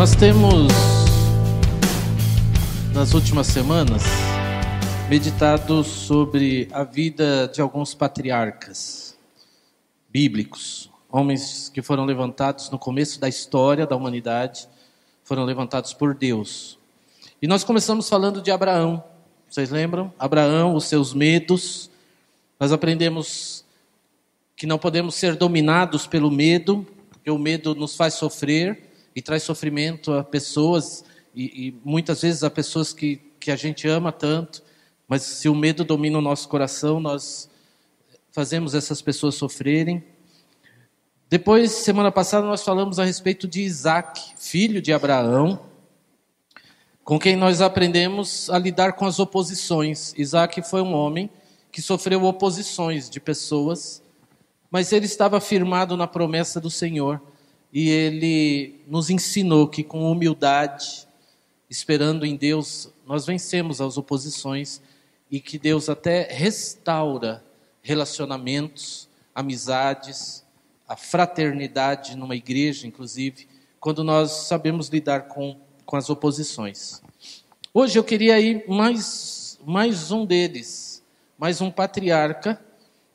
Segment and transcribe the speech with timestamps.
[0.00, 0.72] Nós temos,
[2.94, 4.02] nas últimas semanas,
[5.10, 9.14] meditado sobre a vida de alguns patriarcas
[10.08, 14.66] bíblicos, homens que foram levantados no começo da história da humanidade,
[15.22, 16.78] foram levantados por Deus.
[17.42, 19.04] E nós começamos falando de Abraão.
[19.50, 20.10] Vocês lembram?
[20.18, 21.90] Abraão, os seus medos.
[22.58, 23.66] Nós aprendemos
[24.56, 29.42] que não podemos ser dominados pelo medo, porque o medo nos faz sofrer e traz
[29.42, 34.62] sofrimento a pessoas, e, e muitas vezes a pessoas que, que a gente ama tanto,
[35.08, 37.50] mas se o medo domina o nosso coração, nós
[38.30, 40.04] fazemos essas pessoas sofrerem.
[41.28, 45.60] Depois, semana passada, nós falamos a respeito de Isaac, filho de Abraão,
[47.02, 50.14] com quem nós aprendemos a lidar com as oposições.
[50.16, 51.28] Isaac foi um homem
[51.72, 54.02] que sofreu oposições de pessoas,
[54.70, 57.20] mas ele estava firmado na promessa do Senhor
[57.72, 61.06] e ele nos ensinou que com humildade,
[61.68, 64.80] esperando em Deus, nós vencemos as oposições
[65.30, 67.44] e que Deus até restaura
[67.82, 70.44] relacionamentos, amizades,
[70.88, 73.46] a fraternidade numa igreja, inclusive,
[73.78, 77.00] quando nós sabemos lidar com, com as oposições.
[77.72, 81.04] Hoje eu queria ir mais, mais um deles,
[81.38, 82.60] mais um patriarca,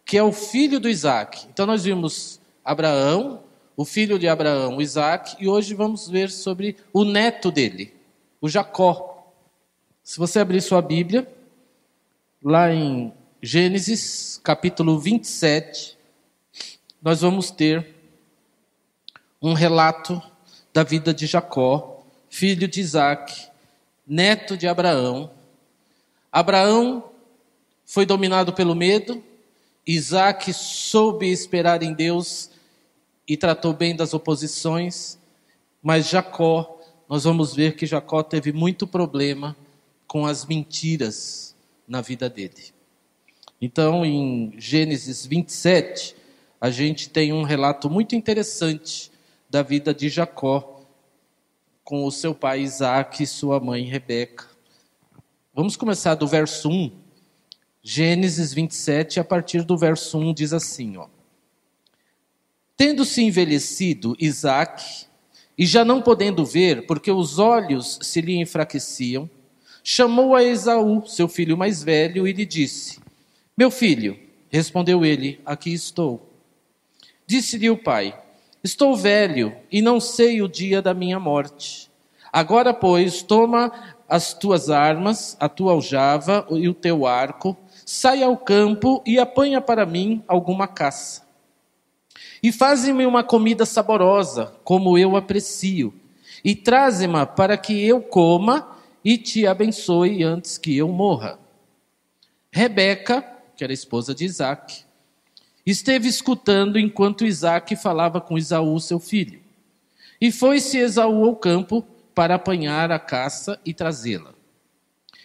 [0.06, 1.46] que é o filho do Isaac.
[1.52, 3.44] Então nós vimos Abraão,
[3.76, 7.94] o filho de Abraão, Isaac, e hoje vamos ver sobre o neto dele,
[8.40, 9.34] o Jacó.
[10.04, 11.28] Se você abrir sua Bíblia,
[12.42, 15.98] lá em Gênesis capítulo 27,
[17.02, 17.96] nós vamos ter
[19.42, 20.22] um relato
[20.74, 23.48] da vida de Jacó, filho de Isaac,
[24.08, 25.32] neto de Abraão.
[26.32, 27.04] Abraão
[27.86, 29.24] foi dominado pelo medo,
[29.86, 32.50] Isaac soube esperar em Deus
[33.28, 35.18] e tratou bem das oposições,
[35.82, 39.56] mas Jacó, nós vamos ver que Jacó teve muito problema
[40.08, 41.56] com as mentiras
[41.88, 42.74] na vida dele.
[43.62, 46.16] Então, em Gênesis 27,
[46.60, 49.12] a gente tem um relato muito interessante
[49.50, 50.82] da vida de Jacó
[51.84, 54.48] com o seu pai Isaac e sua mãe Rebeca.
[55.54, 56.92] Vamos começar do verso 1.
[57.82, 61.08] Gênesis 27, a partir do verso 1 diz assim, ó:
[62.78, 65.06] Tendo-se envelhecido Isaac,
[65.58, 69.30] e já não podendo ver, porque os olhos se lhe enfraqueciam,
[69.84, 73.00] chamou a Esaú, seu filho mais velho, e lhe disse:
[73.58, 74.20] Meu filho,
[74.50, 76.30] respondeu ele, aqui estou.
[77.26, 78.20] Disse-lhe o pai:
[78.64, 81.90] Estou velho e não sei o dia da minha morte.
[82.34, 83.72] Agora, pois, toma
[84.10, 89.62] as tuas armas, a tua aljava e o teu arco, sai ao campo e apanha
[89.62, 91.25] para mim alguma caça.
[92.46, 95.92] E faze-me uma comida saborosa, como eu aprecio,
[96.44, 101.40] e traze-ma para que eu coma e te abençoe antes que eu morra.
[102.52, 103.24] Rebeca,
[103.58, 104.84] que era esposa de Isaac,
[105.66, 109.42] esteve escutando enquanto Isaac falava com Esaú, seu filho.
[110.22, 111.84] E foi-se Esaú ao campo
[112.14, 114.36] para apanhar a caça e trazê-la.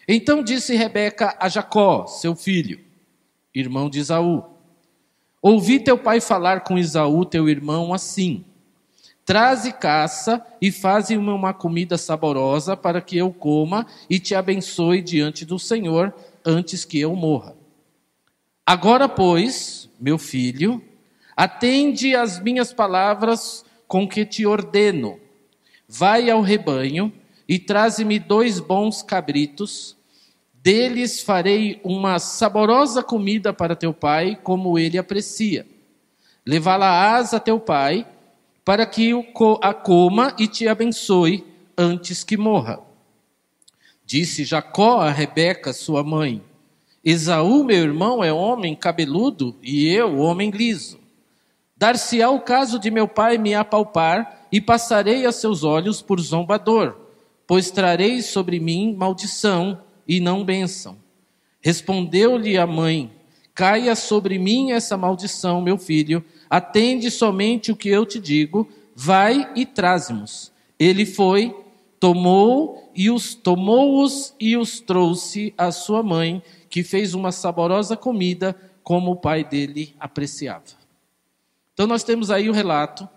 [0.08, 2.80] Então disse Rebeca a Jacó, seu filho,
[3.54, 4.59] irmão de Esaú:
[5.42, 8.44] Ouvi teu pai falar com Isaú, teu irmão, assim:
[9.24, 15.44] Traze caça e faze-me uma comida saborosa para que eu coma e te abençoe diante
[15.44, 16.14] do Senhor
[16.44, 17.56] antes que eu morra.
[18.66, 20.82] Agora, pois, meu filho,
[21.36, 25.18] atende às minhas palavras com que te ordeno.
[25.88, 27.12] Vai ao rebanho
[27.48, 29.96] e traze-me dois bons cabritos
[30.62, 35.66] deles farei uma saborosa comida para teu pai, como ele aprecia.
[36.44, 38.06] Levá-la-ás a teu pai,
[38.64, 39.12] para que
[39.62, 41.44] a coma e te abençoe
[41.76, 42.80] antes que morra.
[44.04, 46.42] Disse Jacó a Rebeca, sua mãe:
[47.04, 50.98] Esaú, meu irmão, é homem cabeludo e eu, homem liso.
[51.76, 56.96] Dar-se-á o caso de meu pai me apalpar e passarei a seus olhos por zombador,
[57.46, 60.98] pois trarei sobre mim maldição e não bênção.
[61.60, 63.12] Respondeu-lhe a mãe:
[63.54, 69.52] Caia sobre mim essa maldição, meu filho, atende somente o que eu te digo, vai
[69.54, 70.50] e traze-nos.
[70.76, 71.54] Ele foi,
[72.00, 78.56] tomou e os tomou-os e os trouxe à sua mãe, que fez uma saborosa comida,
[78.82, 80.64] como o pai dele apreciava.
[81.72, 83.08] Então nós temos aí o relato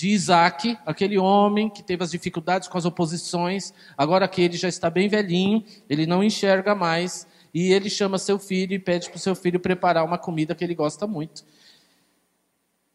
[0.00, 4.66] de Isaac, aquele homem que teve as dificuldades com as oposições, agora que ele já
[4.66, 9.18] está bem velhinho, ele não enxerga mais, e ele chama seu filho e pede para
[9.18, 11.44] o seu filho preparar uma comida que ele gosta muito.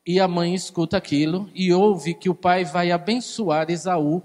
[0.04, 4.24] E a mãe escuta aquilo e ouve que o pai vai abençoar Esaú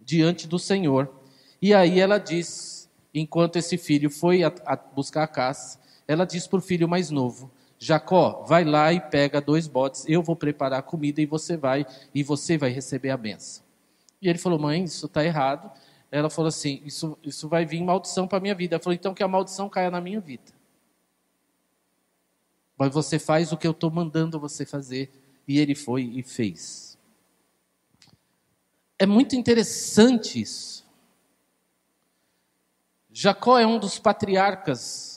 [0.00, 1.12] diante do Senhor.
[1.60, 6.46] E aí ela diz, enquanto esse filho foi a, a buscar a caça, ela diz
[6.46, 7.50] para o filho mais novo:
[7.84, 11.84] Jacó, vai lá e pega dois botes, eu vou preparar a comida e você vai,
[12.14, 13.64] e você vai receber a benção.
[14.20, 15.68] E ele falou: Mãe, isso está errado.
[16.08, 18.76] Ela falou assim: Isso, isso vai vir maldição para a minha vida.
[18.76, 20.52] Ela falou: Então que a maldição caia na minha vida.
[22.78, 25.10] Mas você faz o que eu estou mandando você fazer.
[25.48, 26.96] E ele foi e fez.
[28.96, 30.86] É muito interessante isso.
[33.10, 35.11] Jacó é um dos patriarcas,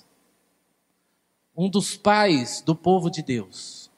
[1.56, 3.90] um dos pais do povo de Deus.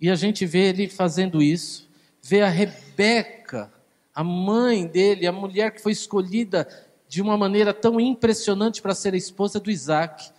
[0.00, 1.88] E a gente vê ele fazendo isso,
[2.20, 3.72] vê a Rebeca,
[4.14, 6.68] a mãe dele, a mulher que foi escolhida
[7.08, 10.32] de uma maneira tão impressionante para ser a esposa do Isaac,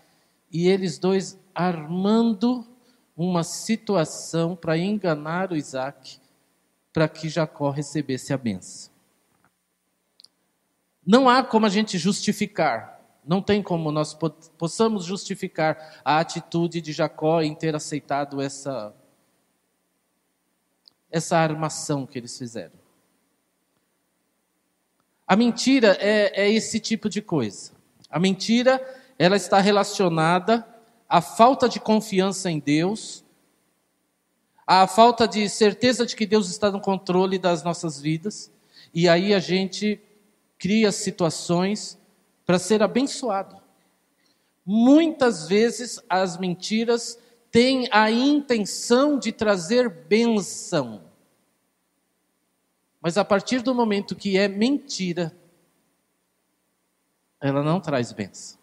[0.52, 2.68] e eles dois armando
[3.16, 6.20] uma situação para enganar o Isaac,
[6.92, 8.92] para que Jacó recebesse a benção.
[11.06, 12.93] Não há como a gente justificar,
[13.26, 14.18] não tem como nós
[14.58, 18.94] possamos justificar a atitude de Jacó em ter aceitado essa,
[21.10, 22.84] essa armação que eles fizeram.
[25.26, 27.72] A mentira é, é esse tipo de coisa.
[28.10, 28.80] A mentira,
[29.18, 30.68] ela está relacionada
[31.08, 33.24] à falta de confiança em Deus,
[34.68, 38.52] à falta de certeza de que Deus está no controle das nossas vidas,
[38.94, 40.00] e aí a gente
[40.60, 41.98] cria situações
[42.46, 43.58] para ser abençoado.
[44.66, 47.20] Muitas vezes as mentiras
[47.52, 51.04] têm a intenção de trazer benção.
[53.02, 55.36] Mas a partir do momento que é mentira,
[57.42, 58.58] ela não traz benção.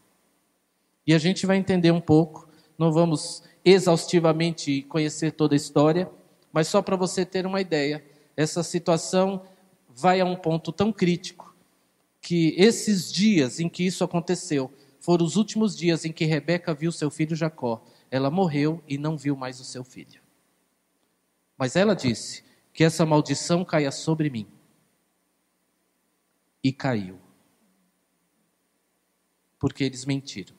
[1.07, 2.49] E a gente vai entender um pouco,
[2.79, 6.11] não vamos exaustivamente conhecer toda a história,
[6.51, 8.05] mas só para você ter uma ideia,
[8.37, 9.43] essa situação
[9.89, 11.50] vai a um ponto tão crítico
[12.21, 16.93] que esses dias em que isso aconteceu foram os últimos dias em que Rebeca viu
[16.93, 17.83] seu filho Jacó.
[18.11, 20.21] Ela morreu e não viu mais o seu filho.
[21.57, 24.47] Mas ela disse: Que essa maldição caia sobre mim.
[26.63, 27.19] E caiu.
[29.59, 30.55] Porque eles mentiram.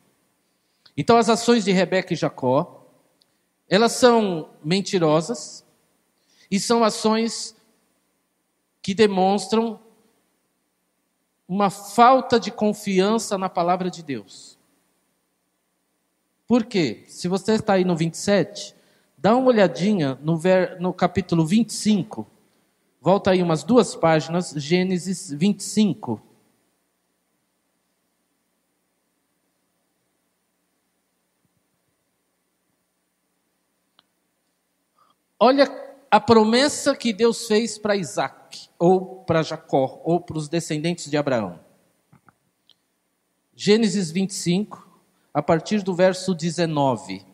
[0.98, 2.88] Então, as ações de Rebeca e Jacó,
[3.70, 5.66] elas são mentirosas
[6.50, 7.56] e são ações
[8.82, 9.80] que demonstram
[11.52, 14.58] uma falta de confiança na palavra de Deus.
[16.48, 17.04] Por quê?
[17.10, 18.74] Se você está aí no 27,
[19.18, 22.26] dá uma olhadinha no, ver, no capítulo 25.
[23.02, 26.22] Volta aí umas duas páginas, Gênesis 25.
[35.38, 35.70] Olha
[36.10, 38.41] a promessa que Deus fez para Isaac
[38.78, 41.60] ou para Jacó, ou para os descendentes de Abraão.
[43.56, 44.88] Gênesis 25,
[45.34, 47.26] a partir do verso 19.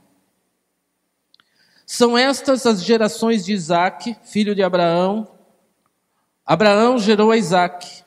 [1.85, 5.27] São estas as gerações de Isaac, filho de Abraão.
[6.45, 8.03] Abraão gerou a Isaac.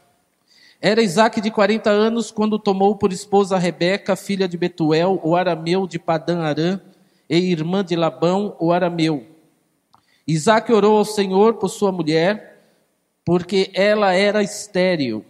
[0.83, 5.87] Era Isaac de 40 anos quando tomou por esposa Rebeca, filha de Betuel, o arameu
[5.87, 6.81] de Padã Arã,
[7.29, 9.27] e irmã de Labão, o arameu.
[10.27, 12.50] Isaac orou ao Senhor por sua mulher,
[13.31, 15.25] porque ela era estéril.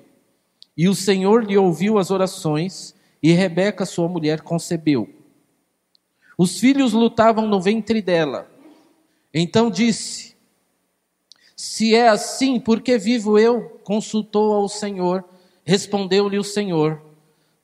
[0.75, 5.07] E o Senhor lhe ouviu as orações, e Rebeca, sua mulher, concebeu.
[6.38, 8.50] Os filhos lutavam no ventre dela.
[9.35, 10.35] Então disse:
[11.54, 13.78] Se é assim, por que vivo eu?
[13.85, 15.23] Consultou ao Senhor.
[15.62, 17.02] Respondeu-lhe o Senhor: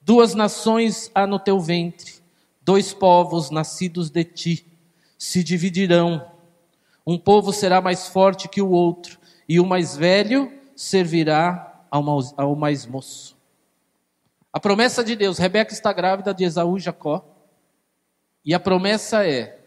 [0.02, 2.12] Duas nações há no teu ventre,
[2.60, 4.66] dois povos nascidos de ti
[5.16, 6.30] se dividirão.
[7.06, 9.15] Um povo será mais forte que o outro,
[9.48, 13.36] e o mais velho servirá ao mais moço.
[14.52, 17.24] A promessa de Deus, Rebeca está grávida de Esaú e Jacó,
[18.44, 19.60] e a promessa é: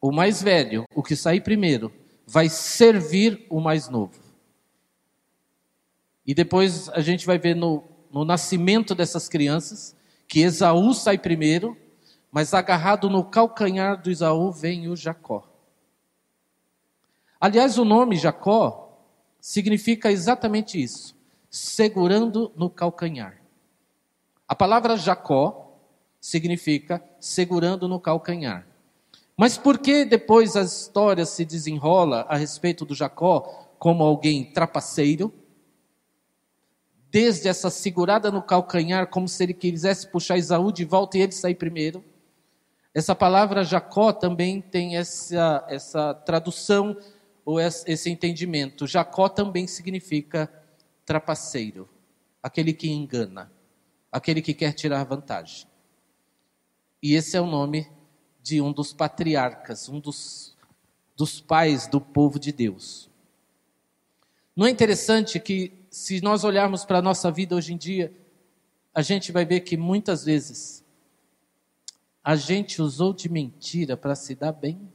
[0.00, 1.92] o mais velho, o que sair primeiro,
[2.26, 4.20] vai servir o mais novo.
[6.26, 11.76] E depois a gente vai ver no, no nascimento dessas crianças que Esaú sai primeiro,
[12.32, 15.48] mas agarrado no calcanhar do Esaú vem o Jacó.
[17.40, 18.85] Aliás, o nome Jacó
[19.46, 21.14] significa exatamente isso:
[21.48, 23.40] segurando no calcanhar.
[24.48, 25.78] A palavra Jacó
[26.20, 28.66] significa segurando no calcanhar.
[29.36, 35.32] Mas por que depois a história se desenrola a respeito do Jacó como alguém trapaceiro?
[37.08, 41.32] Desde essa segurada no calcanhar, como se ele quisesse puxar Isaú de volta e ele
[41.32, 42.04] sair primeiro.
[42.92, 46.96] Essa palavra Jacó também tem essa, essa tradução
[47.46, 48.88] ou esse entendimento.
[48.88, 50.52] Jacó também significa
[51.04, 51.88] trapaceiro,
[52.42, 53.50] aquele que engana,
[54.10, 55.68] aquele que quer tirar vantagem.
[57.00, 57.88] E esse é o nome
[58.42, 60.56] de um dos patriarcas, um dos,
[61.16, 63.08] dos pais do povo de Deus.
[64.56, 68.12] Não é interessante que, se nós olharmos para a nossa vida hoje em dia,
[68.92, 70.84] a gente vai ver que muitas vezes
[72.24, 74.92] a gente usou de mentira para se dar bem?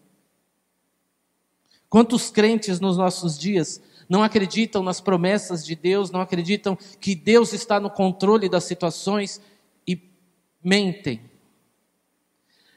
[1.92, 7.52] Quantos crentes nos nossos dias não acreditam nas promessas de Deus, não acreditam que Deus
[7.52, 9.42] está no controle das situações
[9.86, 10.02] e
[10.64, 11.20] mentem?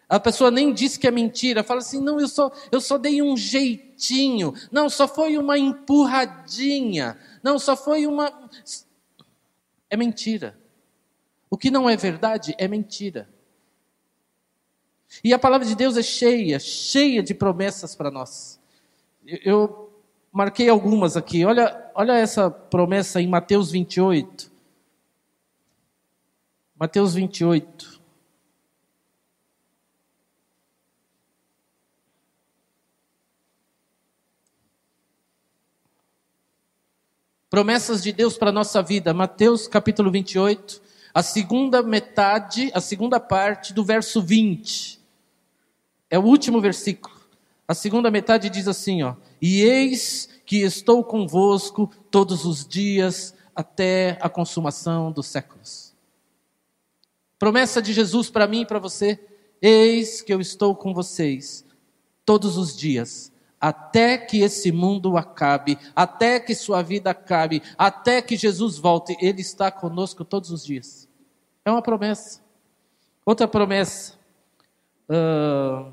[0.08, 3.22] A pessoa nem diz que é mentira, fala assim: não, eu só, eu só dei
[3.22, 8.50] um jeitinho, não, só foi uma empurradinha, não, só foi uma.
[9.88, 10.58] É mentira.
[11.48, 13.32] O que não é verdade é mentira.
[15.22, 18.58] E a palavra de Deus é cheia, cheia de promessas para nós.
[19.26, 19.90] Eu
[20.30, 21.44] marquei algumas aqui.
[21.44, 24.52] Olha, olha essa promessa em Mateus 28.
[26.76, 28.02] Mateus 28.
[37.48, 39.14] Promessas de Deus para a nossa vida.
[39.14, 40.82] Mateus capítulo 28,
[41.14, 45.00] a segunda metade, a segunda parte do verso 20.
[46.10, 47.13] É o último versículo.
[47.66, 54.18] A segunda metade diz assim, ó: "E eis que estou convosco todos os dias até
[54.20, 55.94] a consumação dos séculos."
[57.38, 59.18] Promessa de Jesus para mim e para você:
[59.60, 61.64] "Eis que eu estou com vocês
[62.24, 63.32] todos os dias
[63.64, 69.40] até que esse mundo acabe, até que sua vida acabe, até que Jesus volte, Ele
[69.40, 71.08] está conosco todos os dias.
[71.64, 72.42] É uma promessa.
[73.24, 74.18] Outra promessa.
[75.08, 75.90] Uh,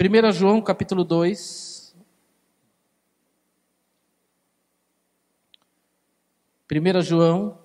[0.00, 1.92] 1 João capítulo 2.
[6.70, 7.58] 1 João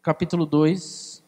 [0.00, 1.22] capítulo 2.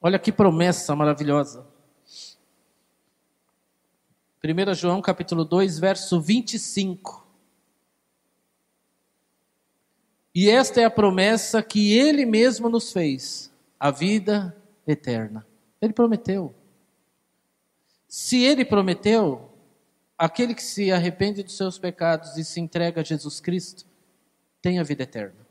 [0.00, 1.66] Olha que promessa maravilhosa.
[4.44, 7.25] 1 João capítulo 2, verso 25.
[10.36, 13.50] E esta é a promessa que ele mesmo nos fez,
[13.80, 14.54] a vida
[14.86, 15.46] eterna.
[15.80, 16.54] Ele prometeu.
[18.06, 19.50] Se ele prometeu,
[20.18, 23.86] aquele que se arrepende dos seus pecados e se entrega a Jesus Cristo,
[24.60, 25.46] tem a vida eterna.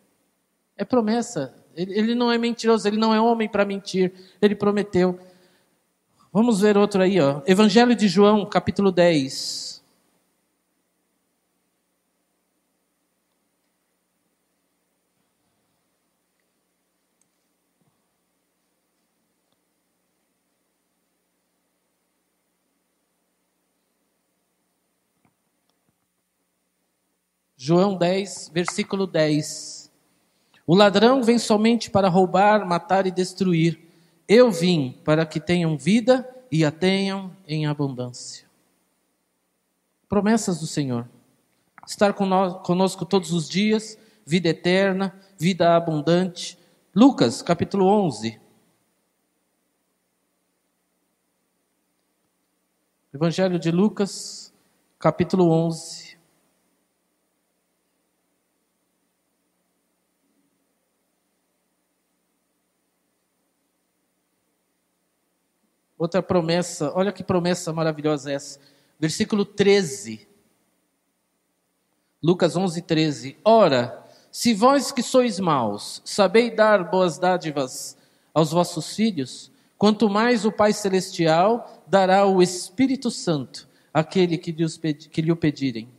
[0.78, 1.56] É promessa.
[1.76, 4.14] Ele, ele não é mentiroso, ele não é homem para mentir.
[4.40, 5.20] Ele prometeu.
[6.32, 7.42] Vamos ver outro aí, ó.
[7.48, 9.75] Evangelho de João, capítulo 10.
[27.66, 29.92] João 10, versículo 10.
[30.68, 33.90] O ladrão vem somente para roubar, matar e destruir.
[34.28, 38.46] Eu vim para que tenham vida e a tenham em abundância.
[40.08, 41.10] Promessas do Senhor.
[41.88, 46.60] Estar conosco todos os dias, vida eterna, vida abundante.
[46.94, 48.40] Lucas, capítulo 11.
[53.12, 54.54] Evangelho de Lucas,
[55.00, 56.05] capítulo 11.
[65.98, 68.60] Outra promessa, olha que promessa maravilhosa essa.
[69.00, 70.28] Versículo 13.
[72.22, 73.38] Lucas 11, 13.
[73.44, 77.98] Ora, se vós que sois maus, sabeis dar boas dádivas
[78.34, 84.78] aos vossos filhos, quanto mais o Pai Celestial dará o Espírito Santo àquele que, lhes
[84.78, 85.90] que lhe o pedirem.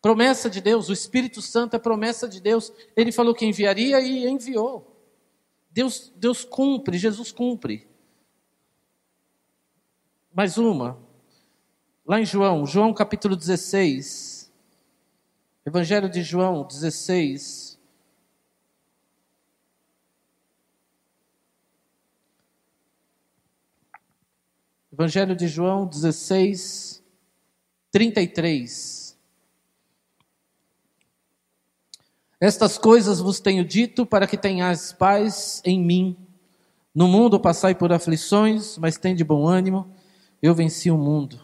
[0.00, 2.72] Promessa de Deus, o Espírito Santo é promessa de Deus.
[2.96, 4.96] Ele falou que enviaria e enviou.
[5.70, 7.87] Deus, Deus cumpre, Jesus cumpre.
[10.38, 10.96] Mais uma.
[12.06, 14.52] Lá em João, João capítulo 16.
[15.66, 17.76] Evangelho de João 16.
[24.92, 27.02] Evangelho de João 16,
[27.90, 29.18] 33.
[32.40, 36.16] Estas coisas vos tenho dito para que tenhais paz em mim.
[36.94, 39.97] No mundo passai por aflições, mas tende bom ânimo.
[40.40, 41.40] Eu venci o mundo.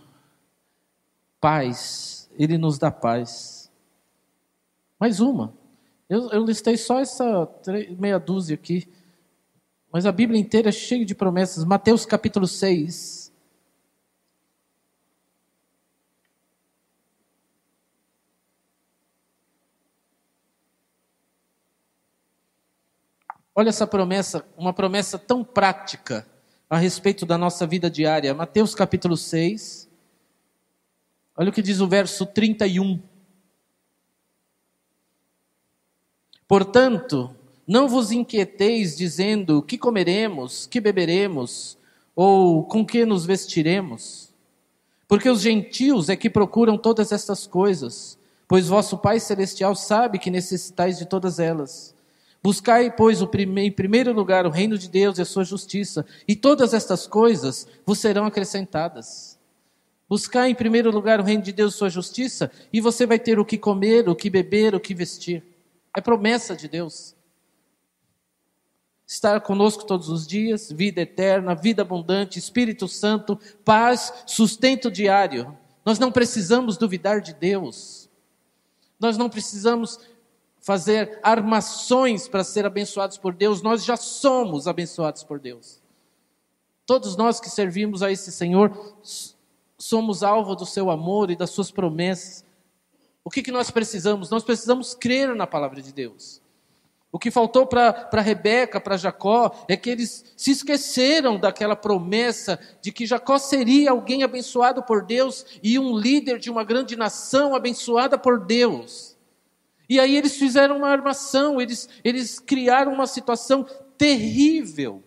[1.40, 3.70] Paz, Ele nos dá paz.
[4.98, 5.52] Mais uma.
[6.08, 7.48] Eu, eu listei só essa
[7.98, 8.88] meia dúzia aqui.
[9.92, 11.64] Mas a Bíblia inteira é cheia de promessas.
[11.64, 13.32] Mateus capítulo 6.
[23.56, 26.26] Olha essa promessa, uma promessa tão prática
[26.74, 28.34] a respeito da nossa vida diária.
[28.34, 29.88] Mateus capítulo 6.
[31.36, 33.00] Olha o que diz o verso 31.
[36.48, 37.30] Portanto,
[37.64, 41.78] não vos inquieteis dizendo que comeremos, que beberemos,
[42.14, 44.34] ou com que nos vestiremos.
[45.06, 50.28] Porque os gentios é que procuram todas estas coisas, pois vosso Pai Celestial sabe que
[50.28, 51.93] necessitais de todas elas.
[52.44, 56.74] Buscai, pois, em primeiro lugar o reino de Deus e a sua justiça, e todas
[56.74, 59.38] estas coisas vos serão acrescentadas.
[60.06, 63.38] Buscai em primeiro lugar o reino de Deus e sua justiça, e você vai ter
[63.38, 65.42] o que comer, o que beber, o que vestir.
[65.96, 67.16] É promessa de Deus.
[69.06, 75.56] Estar conosco todos os dias, vida eterna, vida abundante, Espírito Santo, paz, sustento diário.
[75.82, 78.10] Nós não precisamos duvidar de Deus.
[79.00, 79.98] Nós não precisamos
[80.64, 85.82] fazer armações para ser abençoados por Deus, nós já somos abençoados por Deus.
[86.86, 88.96] Todos nós que servimos a esse Senhor
[89.76, 92.46] somos alvo do seu amor e das suas promessas.
[93.22, 94.30] O que, que nós precisamos?
[94.30, 96.40] Nós precisamos crer na palavra de Deus.
[97.12, 102.90] O que faltou para Rebeca, para Jacó, é que eles se esqueceram daquela promessa de
[102.90, 108.16] que Jacó seria alguém abençoado por Deus e um líder de uma grande nação abençoada
[108.16, 109.13] por Deus.
[109.88, 113.64] E aí eles fizeram uma armação, eles, eles criaram uma situação
[113.98, 115.02] terrível.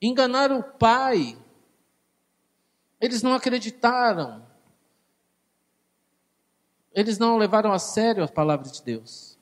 [0.00, 1.36] Enganaram o pai.
[3.00, 4.44] Eles não acreditaram.
[6.92, 9.36] Eles não levaram a sério a palavra de Deus.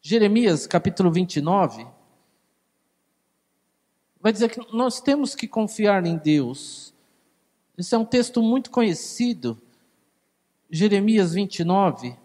[0.00, 1.86] Jeremias capítulo 29
[4.20, 6.92] vai dizer que nós temos que confiar em Deus.
[7.78, 9.60] Esse é um texto muito conhecido.
[10.68, 12.16] Jeremias 29,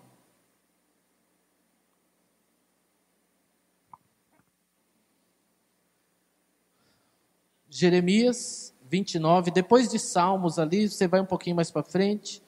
[7.73, 12.43] Jeremias 29, depois de Salmos ali, você vai um pouquinho mais para frente,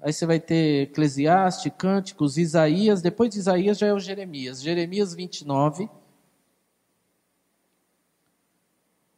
[0.00, 4.62] aí você vai ter Eclesiastes, Cânticos, Isaías, depois de Isaías já é o Jeremias.
[4.62, 5.90] Jeremias 29.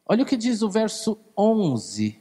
[0.07, 2.19] Olha o que diz o verso 11.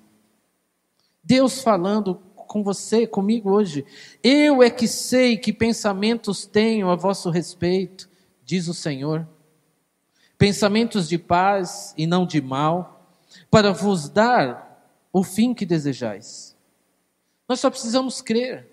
[1.22, 3.86] Deus falando com você, comigo hoje.
[4.22, 8.06] Eu é que sei que pensamentos tenho a vosso respeito,
[8.44, 9.26] diz o Senhor.
[10.36, 12.93] Pensamentos de paz e não de mal
[13.50, 14.64] para vos dar
[15.12, 16.56] o fim que desejais.
[17.48, 18.70] Nós só precisamos crer.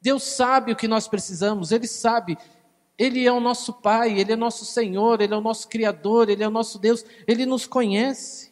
[0.00, 2.36] Deus sabe o que nós precisamos, Ele sabe.
[2.98, 6.42] Ele é o nosso Pai, Ele é nosso Senhor, Ele é o nosso Criador, Ele
[6.42, 8.51] é o nosso Deus, Ele nos conhece.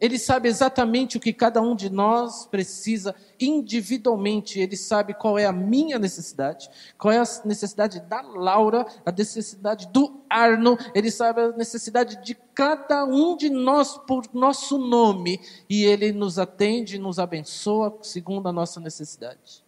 [0.00, 4.60] Ele sabe exatamente o que cada um de nós precisa individualmente.
[4.60, 9.88] Ele sabe qual é a minha necessidade, qual é a necessidade da Laura, a necessidade
[9.88, 10.78] do Arno.
[10.94, 15.40] Ele sabe a necessidade de cada um de nós por nosso nome.
[15.68, 19.64] E ele nos atende, nos abençoa segundo a nossa necessidade.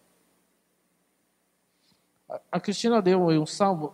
[2.49, 3.93] A Cristina deu um salmo.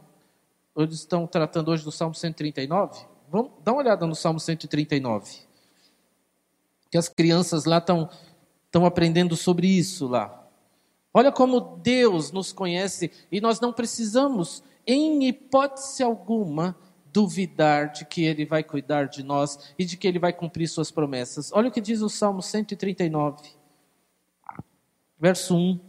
[0.75, 3.07] Eles estão tratando hoje do Salmo 139.
[3.27, 5.46] Vamos dar uma olhada no Salmo 139
[6.89, 8.09] que as crianças lá estão
[8.67, 10.47] estão aprendendo sobre isso lá.
[11.13, 16.77] Olha como Deus nos conhece e nós não precisamos, em hipótese alguma,
[17.11, 20.91] duvidar de que Ele vai cuidar de nós e de que Ele vai cumprir Suas
[20.91, 21.51] promessas.
[21.53, 23.49] Olha o que diz o Salmo 139,
[25.19, 25.79] verso 1: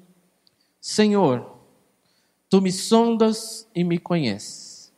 [0.80, 1.58] Senhor,
[2.48, 4.92] tu me sondas e me conheces,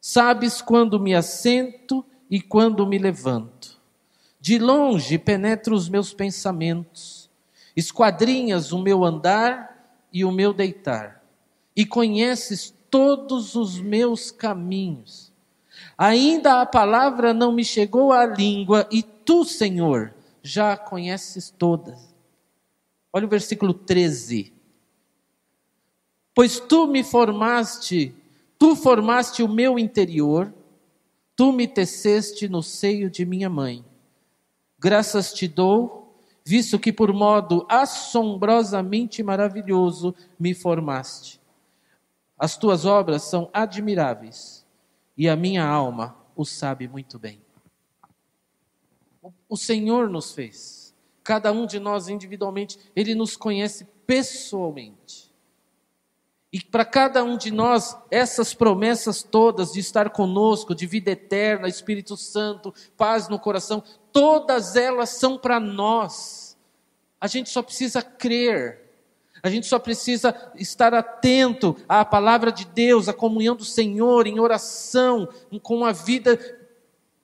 [0.00, 3.77] sabes quando me assento e quando me levanto.
[4.40, 7.28] De longe penetra os meus pensamentos,
[7.76, 11.22] esquadrinhas o meu andar e o meu deitar,
[11.76, 15.32] e conheces todos os meus caminhos.
[15.96, 22.14] Ainda a palavra não me chegou à língua, e tu, Senhor, já a conheces todas.
[23.12, 24.52] Olha o versículo 13.
[26.34, 28.14] Pois tu me formaste,
[28.58, 30.54] tu formaste o meu interior,
[31.34, 33.84] tu me teceste no seio de minha mãe.
[34.78, 41.40] Graças te dou, visto que por modo assombrosamente maravilhoso me formaste.
[42.38, 44.64] As tuas obras são admiráveis
[45.16, 47.42] e a minha alma o sabe muito bem.
[49.48, 55.28] O Senhor nos fez, cada um de nós individualmente, Ele nos conhece pessoalmente.
[56.50, 61.68] E para cada um de nós, essas promessas todas de estar conosco, de vida eterna,
[61.68, 63.82] Espírito Santo, paz no coração,
[64.18, 66.58] todas elas são para nós.
[67.20, 68.80] A gente só precisa crer.
[69.40, 74.40] A gente só precisa estar atento à palavra de Deus, à comunhão do Senhor, em
[74.40, 75.28] oração,
[75.62, 76.36] com uma vida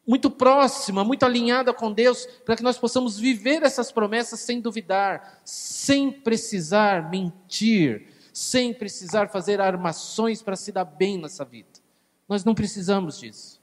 [0.07, 5.41] muito próxima, muito alinhada com Deus, para que nós possamos viver essas promessas sem duvidar,
[5.45, 11.81] sem precisar mentir, sem precisar fazer armações para se dar bem nessa vida.
[12.29, 13.61] Nós não precisamos disso.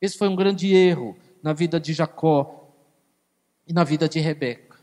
[0.00, 2.70] Esse foi um grande erro na vida de Jacó
[3.68, 4.78] e na vida de Rebeca.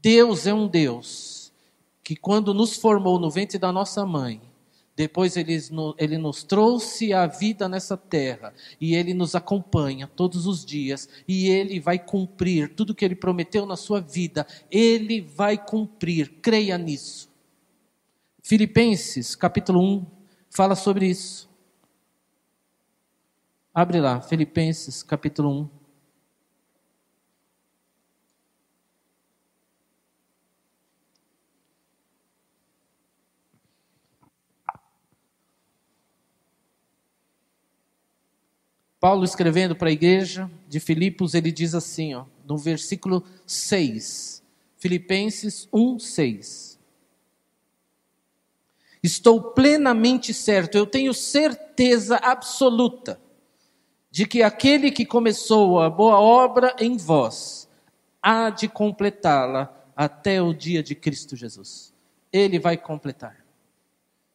[0.00, 1.52] Deus é um Deus
[2.02, 4.40] que, quando nos formou no ventre da nossa mãe,
[4.96, 5.58] depois ele,
[5.98, 11.50] ele nos trouxe a vida nessa terra e ele nos acompanha todos os dias e
[11.50, 14.46] ele vai cumprir tudo que ele prometeu na sua vida.
[14.70, 17.28] Ele vai cumprir, creia nisso.
[18.42, 20.06] Filipenses capítulo 1
[20.48, 21.46] fala sobre isso.
[23.78, 25.68] Abre lá, Filipenses capítulo 1.
[38.98, 44.42] Paulo escrevendo para a igreja de Filipos, ele diz assim, ó, no versículo 6,
[44.78, 46.80] Filipenses 1, 6.
[49.02, 53.25] Estou plenamente certo, eu tenho certeza absoluta
[54.16, 57.68] de que aquele que começou a boa obra em vós
[58.22, 61.92] há de completá-la até o dia de Cristo Jesus.
[62.32, 63.44] Ele vai completar.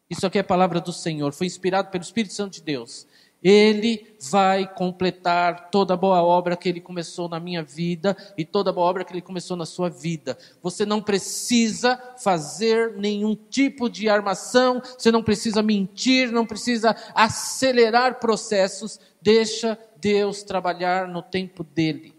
[0.07, 3.07] Isso aqui é a palavra do Senhor, foi inspirado pelo Espírito Santo de Deus.
[3.43, 8.69] Ele vai completar toda a boa obra que ele começou na minha vida e toda
[8.69, 10.37] a boa obra que ele começou na sua vida.
[10.61, 18.19] Você não precisa fazer nenhum tipo de armação, você não precisa mentir, não precisa acelerar
[18.19, 18.99] processos.
[19.19, 22.13] Deixa Deus trabalhar no tempo dele.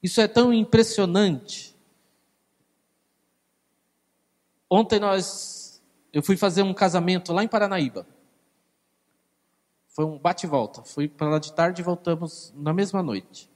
[0.00, 1.74] Isso é tão impressionante.
[4.70, 8.06] Ontem nós eu fui fazer um casamento lá em Paranaíba.
[9.92, 10.82] Foi um bate-volta.
[10.82, 13.48] Fui para lá de tarde e voltamos na mesma noite.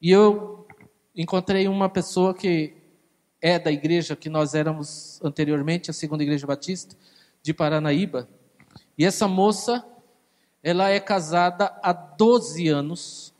[0.00, 0.66] E eu
[1.16, 2.76] encontrei uma pessoa que
[3.40, 6.94] é da igreja que nós éramos anteriormente, a segunda igreja batista
[7.42, 8.28] de Paranaíba.
[8.96, 9.84] E essa moça,
[10.62, 13.34] ela é casada há 12 anos.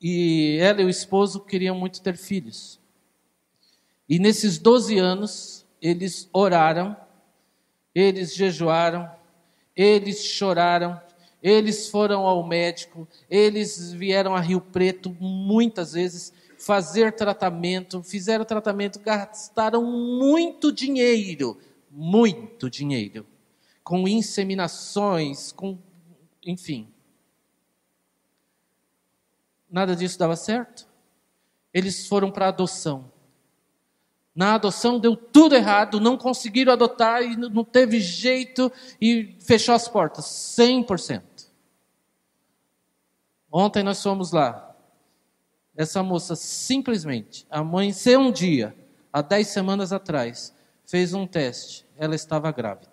[0.00, 2.80] E ela e o esposo queriam muito ter filhos.
[4.08, 6.96] E nesses 12 anos, eles oraram
[7.94, 9.10] eles jejuaram,
[9.74, 11.00] eles choraram,
[11.42, 19.00] eles foram ao médico, eles vieram a Rio Preto muitas vezes fazer tratamento, fizeram tratamento,
[19.00, 21.58] gastaram muito dinheiro,
[21.90, 23.26] muito dinheiro,
[23.82, 25.78] com inseminações, com,
[26.44, 26.86] enfim.
[29.70, 30.86] Nada disso dava certo.
[31.72, 33.10] Eles foram para adoção.
[34.34, 39.88] Na adoção deu tudo errado, não conseguiram adotar e não teve jeito e fechou as
[39.88, 41.22] portas, 100%.
[43.50, 44.74] Ontem nós fomos lá.
[45.76, 48.76] Essa moça simplesmente amanheceu um dia,
[49.12, 52.89] há 10 semanas atrás, fez um teste, ela estava grávida.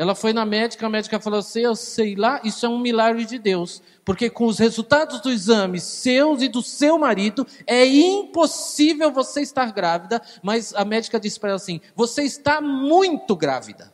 [0.00, 3.26] Ela foi na médica, a médica falou assim: Eu sei lá, isso é um milagre
[3.26, 3.82] de Deus.
[4.02, 9.70] Porque com os resultados do exame seus e do seu marido, é impossível você estar
[9.72, 10.22] grávida.
[10.42, 13.92] Mas a médica disse para ela assim: Você está muito grávida.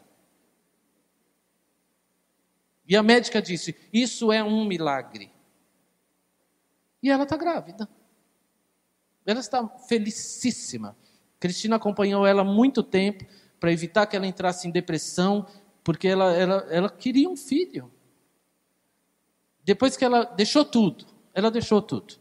[2.87, 5.33] E a médica disse: Isso é um milagre.
[7.03, 7.89] E ela está grávida.
[9.27, 10.97] Ela está felicíssima.
[11.41, 13.27] Cristina acompanhou ela muito tempo
[13.59, 15.45] para evitar que ela entrasse em depressão,
[15.87, 17.89] porque ela, ela, ela queria um filho.
[19.63, 22.15] Depois que ela deixou tudo, ela deixou tudo.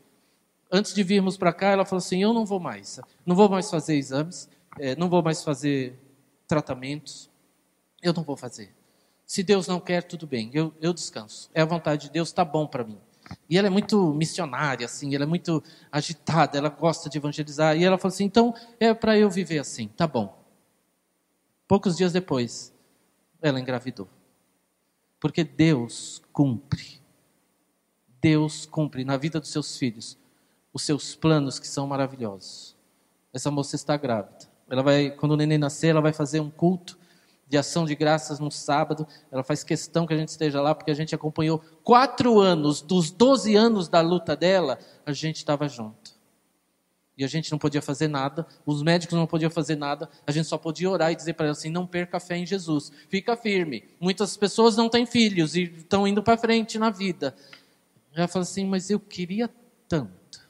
[0.72, 3.72] Antes de virmos para cá, ela falou assim: Eu não vou mais, não vou mais
[3.72, 4.48] fazer exames,
[4.78, 6.00] é, não vou mais fazer
[6.48, 7.28] tratamentos,
[8.04, 8.72] eu não vou fazer.
[9.26, 11.50] Se Deus não quer, tudo bem, eu, eu descanso.
[11.52, 13.00] É a vontade de Deus, está bom para mim.
[13.50, 17.76] E ela é muito missionária, assim, ela é muito agitada, ela gosta de evangelizar.
[17.76, 20.38] E ela falou assim: então é para eu viver assim, tá bom.
[21.68, 22.75] Poucos dias depois,
[23.42, 24.08] ela engravidou.
[25.20, 27.02] Porque Deus cumpre.
[28.22, 30.18] Deus cumpre na vida dos seus filhos
[30.74, 32.76] os seus planos que são maravilhosos.
[33.32, 34.50] Essa moça está grávida.
[34.70, 36.98] Ela vai, quando o neném nascer, ela vai fazer um culto
[37.48, 39.08] de ação de graças no sábado.
[39.32, 43.12] Ela faz questão que a gente esteja lá, porque a gente acompanhou quatro anos, dos
[43.12, 46.15] 12 anos da luta dela, a gente estava junto.
[47.18, 50.48] E a gente não podia fazer nada, os médicos não podiam fazer nada, a gente
[50.48, 53.38] só podia orar e dizer para ela assim: não perca a fé em Jesus, fica
[53.38, 53.86] firme.
[54.00, 57.34] Muitas pessoas não têm filhos e estão indo para frente na vida.
[58.14, 59.50] Ela falou assim: mas eu queria
[59.88, 60.46] tanto.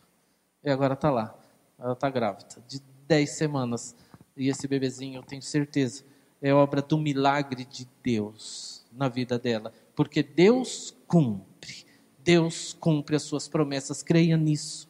[0.64, 1.38] E agora está lá,
[1.78, 3.96] ela está grávida, de 10 semanas.
[4.36, 6.04] E esse bebezinho, eu tenho certeza,
[6.42, 11.86] é obra do milagre de Deus na vida dela, porque Deus cumpre,
[12.24, 14.90] Deus cumpre as suas promessas, creia nisso.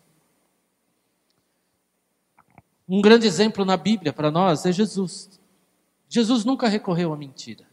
[2.87, 5.29] Um grande exemplo na Bíblia para nós é Jesus.
[6.07, 7.65] Jesus nunca recorreu à mentira.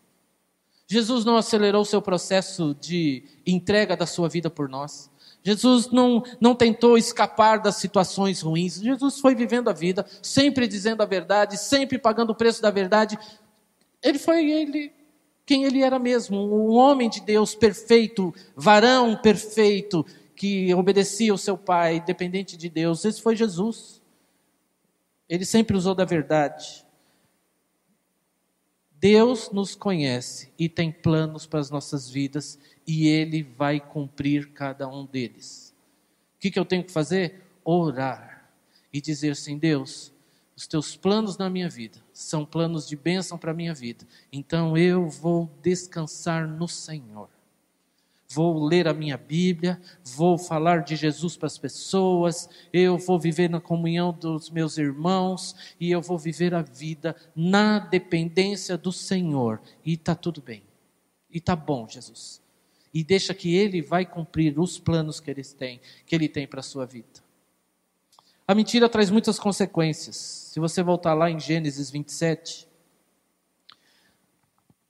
[0.87, 5.11] Jesus não acelerou seu processo de entrega da sua vida por nós.
[5.43, 8.81] Jesus não, não tentou escapar das situações ruins.
[8.81, 13.19] Jesus foi vivendo a vida, sempre dizendo a verdade, sempre pagando o preço da verdade.
[14.03, 14.93] Ele foi ele
[15.47, 20.05] quem ele era mesmo, um homem de Deus perfeito, varão perfeito,
[20.37, 23.05] que obedecia ao seu pai, dependente de Deus.
[23.05, 24.02] Esse foi Jesus.
[25.33, 26.85] Ele sempre usou da verdade.
[28.91, 34.87] Deus nos conhece e tem planos para as nossas vidas e Ele vai cumprir cada
[34.87, 35.75] um deles.
[36.37, 37.47] O que, que eu tenho que fazer?
[37.65, 38.53] Orar
[38.93, 40.13] e dizer assim: Deus,
[40.55, 44.77] os teus planos na minha vida são planos de bênção para a minha vida, então
[44.77, 47.31] eu vou descansar no Senhor
[48.33, 53.51] vou ler a minha Bíblia, vou falar de Jesus para as pessoas, eu vou viver
[53.51, 59.61] na comunhão dos meus irmãos e eu vou viver a vida na dependência do Senhor.
[59.85, 60.63] E está tudo bem.
[61.31, 62.41] E está bom, Jesus.
[62.93, 66.61] E deixa que Ele vai cumprir os planos que Ele tem, que Ele tem para
[66.61, 67.21] a sua vida.
[68.47, 70.17] A mentira traz muitas consequências.
[70.17, 72.69] Se você voltar lá em Gênesis 27,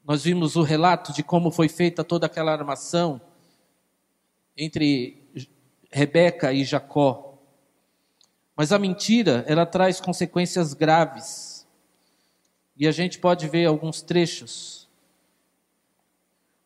[0.04, 3.20] nós vimos o relato de como foi feita toda aquela armação
[4.56, 5.22] entre
[5.90, 7.38] Rebeca e Jacó.
[8.56, 11.66] Mas a mentira, ela traz consequências graves.
[12.76, 14.88] E a gente pode ver alguns trechos.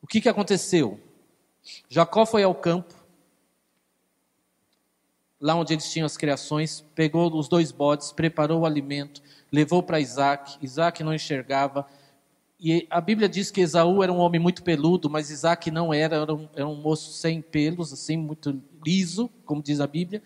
[0.01, 1.01] O que, que aconteceu?
[1.89, 2.95] Jacó foi ao campo,
[5.41, 10.01] lá onde eles tinham as criações, pegou os dois bodes, preparou o alimento, levou para
[10.01, 10.59] Isaac.
[10.63, 11.87] Isaac não enxergava,
[12.59, 16.17] e a Bíblia diz que Esaú era um homem muito peludo, mas Isaac não era,
[16.17, 20.23] era um, era um moço sem pelos, assim, muito liso, como diz a Bíblia.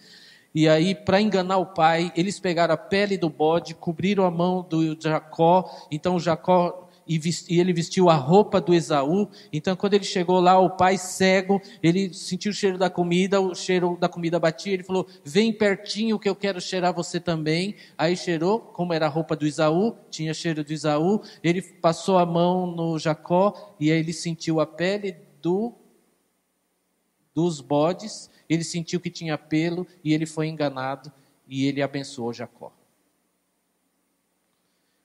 [0.54, 4.66] E aí, para enganar o pai, eles pegaram a pele do bode, cobriram a mão
[4.68, 5.70] do Jacó.
[5.90, 9.28] Então, Jacó e, ele vestiu a roupa do Esaú.
[9.52, 13.52] Então, quando ele chegou lá, o pai cego, ele sentiu o cheiro da comida, o
[13.52, 14.74] cheiro da comida batia.
[14.74, 17.74] Ele falou: Vem pertinho que eu quero cheirar você também.
[17.98, 21.20] Aí cheirou, como era a roupa do Esaú, tinha cheiro do Esaú.
[21.42, 25.74] Ele passou a mão no Jacó e aí ele sentiu a pele do
[27.34, 28.30] dos bodes.
[28.48, 31.10] Ele sentiu que tinha pelo e ele foi enganado
[31.48, 32.72] e ele abençoou Jacó.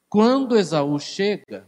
[0.07, 1.67] Quando Esaú chega,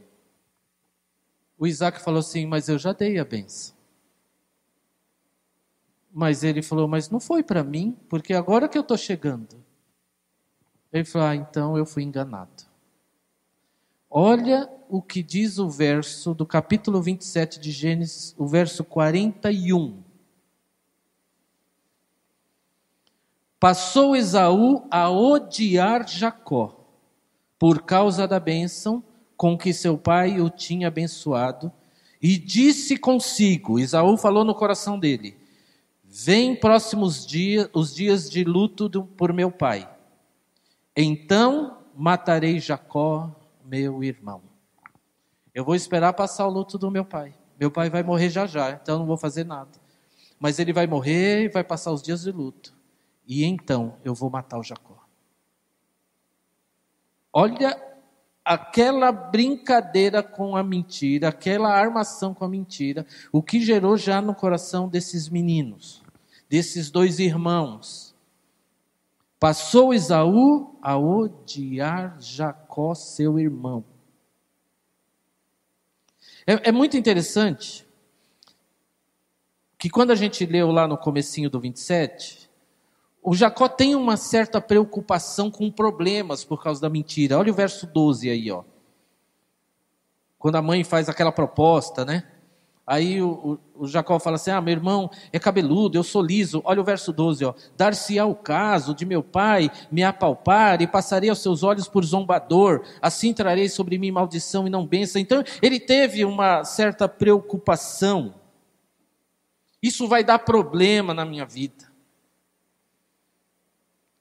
[1.57, 3.75] o Isaac falou assim: Mas eu já dei a benção.
[6.11, 9.63] Mas ele falou: Mas não foi para mim, porque agora que eu estou chegando.
[10.91, 12.65] Ele falou: Ah, então eu fui enganado.
[14.09, 20.01] Olha o que diz o verso do capítulo 27 de Gênesis, o verso 41.
[23.59, 26.85] Passou Esaú a odiar Jacó
[27.57, 29.03] por causa da bênção
[29.37, 31.71] com que seu pai o tinha abençoado,
[32.19, 35.37] e disse consigo: Isaú falou no coração dele:
[36.03, 39.87] Vem próximos dias, os dias de luto do, por meu pai.
[40.95, 43.31] Então matarei Jacó,
[43.63, 44.41] meu irmão.
[45.53, 47.35] Eu vou esperar passar o luto do meu pai.
[47.59, 49.71] Meu pai vai morrer já já, então não vou fazer nada.
[50.39, 52.75] Mas ele vai morrer e vai passar os dias de luto.
[53.27, 54.97] E então eu vou matar o Jacó.
[57.33, 57.86] Olha
[58.47, 64.33] aquela brincadeira com a mentira, aquela armação com a mentira, o que gerou já no
[64.33, 66.01] coração desses meninos,
[66.49, 68.15] desses dois irmãos.
[69.37, 73.83] Passou Esaú a odiar Jacó, seu irmão.
[76.47, 77.85] É, é muito interessante
[79.77, 82.46] que quando a gente leu lá no comecinho do 27,
[83.29, 87.37] o Jacó tem uma certa preocupação com problemas por causa da mentira.
[87.37, 88.63] Olha o verso 12 aí, ó.
[90.39, 92.23] Quando a mãe faz aquela proposta, né?
[92.85, 96.61] Aí o, o, o, Jacó fala assim: Ah, meu irmão é cabeludo, eu sou liso.
[96.63, 97.53] Olha o verso 12, ó.
[97.75, 102.85] Dar-se-á o caso de meu pai me apalpar e passarei aos seus olhos por zombador,
[103.01, 105.21] assim trarei sobre mim maldição e não benção.
[105.21, 108.35] Então ele teve uma certa preocupação.
[109.83, 111.86] Isso vai dar problema na minha vida.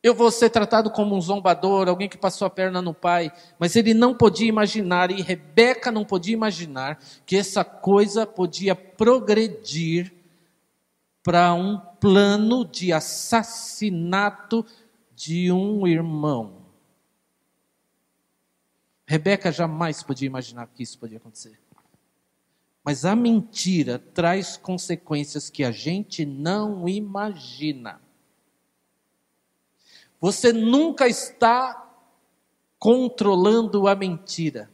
[0.07, 3.33] Eu vou ser tratado como um zombador, alguém que passou a perna no pai.
[3.59, 10.15] Mas ele não podia imaginar, e Rebeca não podia imaginar, que essa coisa podia progredir
[11.25, 14.65] para um plano de assassinato
[15.13, 16.67] de um irmão.
[19.09, 21.59] Rebeca jamais podia imaginar que isso podia acontecer.
[22.85, 28.06] Mas a mentira traz consequências que a gente não imagina.
[30.21, 31.87] Você nunca está
[32.79, 34.71] controlando a mentira.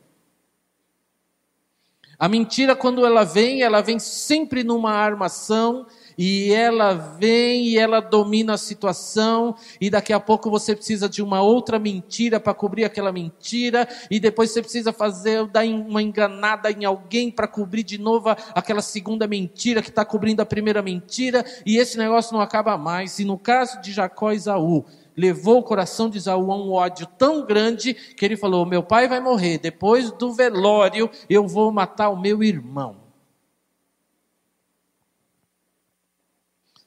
[2.19, 7.99] A mentira, quando ela vem, ela vem sempre numa armação e ela vem e ela
[7.99, 12.85] domina a situação, e daqui a pouco você precisa de uma outra mentira para cobrir
[12.85, 17.99] aquela mentira, e depois você precisa fazer dar uma enganada em alguém para cobrir de
[17.99, 22.79] novo aquela segunda mentira que está cobrindo a primeira mentira, e esse negócio não acaba
[22.79, 23.19] mais.
[23.19, 24.85] E no caso de Jacó e Isaú,
[25.17, 29.09] levou o coração de Isaú a um ódio tão grande que ele falou: Meu pai
[29.09, 33.01] vai morrer, depois do velório eu vou matar o meu irmão.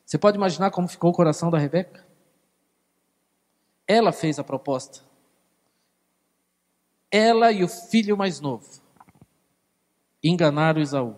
[0.06, 2.06] Você pode imaginar como ficou o coração da Rebeca?
[3.88, 5.04] Ela fez a proposta.
[7.12, 8.86] Ela e o filho mais novo
[10.24, 11.16] enganaram Isaú.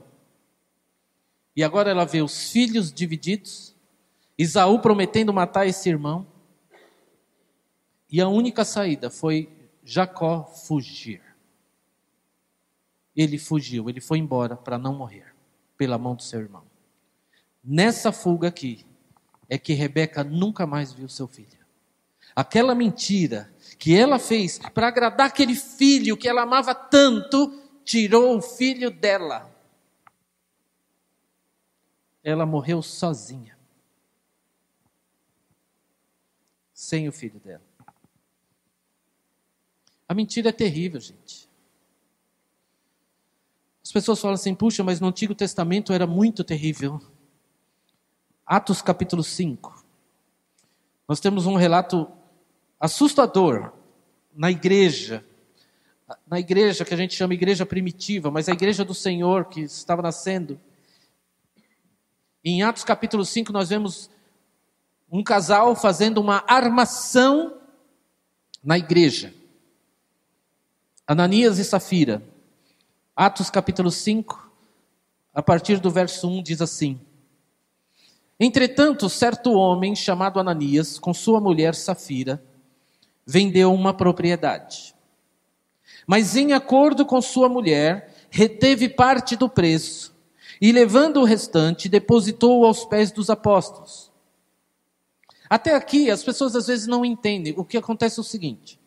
[1.56, 3.76] E agora ela vê os filhos divididos,
[4.38, 6.28] Isaú prometendo matar esse irmão.
[8.10, 9.50] E a única saída foi
[9.84, 11.22] Jacó fugir.
[13.16, 15.34] Ele fugiu, ele foi embora para não morrer
[15.76, 16.64] pela mão do seu irmão.
[17.64, 18.86] Nessa fuga aqui,
[19.50, 21.58] é que Rebeca nunca mais viu seu filho.
[22.36, 27.52] Aquela mentira que ela fez para agradar aquele filho que ela amava tanto,
[27.84, 29.54] tirou o filho dela.
[32.24, 33.58] Ela morreu sozinha.
[36.74, 37.67] Sem o filho dela.
[40.08, 41.50] A mentira é terrível, gente.
[43.84, 47.02] As pessoas falam assim, puxa, mas no Antigo Testamento era muito terrível.
[48.46, 49.86] Atos capítulo 5.
[51.08, 52.10] Nós temos um relato
[52.80, 53.74] assustador
[54.34, 55.26] na igreja,
[56.26, 60.02] na igreja que a gente chama igreja primitiva, mas a igreja do Senhor que estava
[60.02, 60.60] nascendo.
[62.44, 64.10] Em Atos capítulo 5 nós vemos
[65.12, 67.58] um casal fazendo uma armação
[68.64, 69.34] na igreja.
[71.10, 72.22] Ananias e Safira.
[73.16, 74.52] Atos capítulo 5,
[75.34, 77.00] a partir do verso 1 diz assim:
[78.38, 82.44] Entretanto, certo homem chamado Ananias, com sua mulher Safira,
[83.26, 84.94] vendeu uma propriedade.
[86.06, 90.14] Mas, em acordo com sua mulher, reteve parte do preço
[90.60, 94.12] e, levando o restante, depositou aos pés dos apóstolos.
[95.50, 97.54] Até aqui, as pessoas às vezes não entendem.
[97.56, 98.78] O que acontece é o seguinte: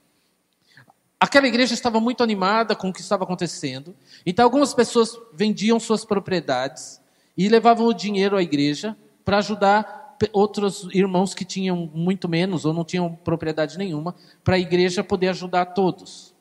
[1.21, 6.05] aquela igreja estava muito animada com o que estava acontecendo, então algumas pessoas vendiam suas
[6.05, 7.01] propriedades
[7.37, 12.73] e levavam o dinheiro à igreja para ajudar outros irmãos que tinham muito menos ou
[12.73, 16.35] não tinham propriedade nenhuma, para a igreja poder ajudar todos.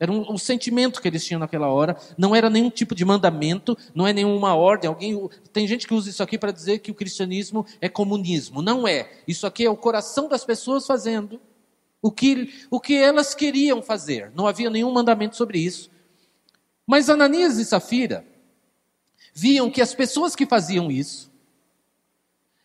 [0.00, 3.76] Era um, um, sentimento que eles tinham naquela hora, não era nenhum tipo de mandamento,
[3.92, 4.86] não é nenhuma ordem.
[4.86, 8.62] Alguém tem gente que usa isso aqui para dizer que o cristianismo é comunismo.
[8.62, 9.10] Não é.
[9.26, 11.40] Isso aqui é o coração das pessoas fazendo
[12.00, 14.32] o que, o que elas queriam fazer.
[14.34, 15.90] Não havia nenhum mandamento sobre isso.
[16.86, 18.24] Mas Ananias e Safira
[19.34, 21.30] viam que as pessoas que faziam isso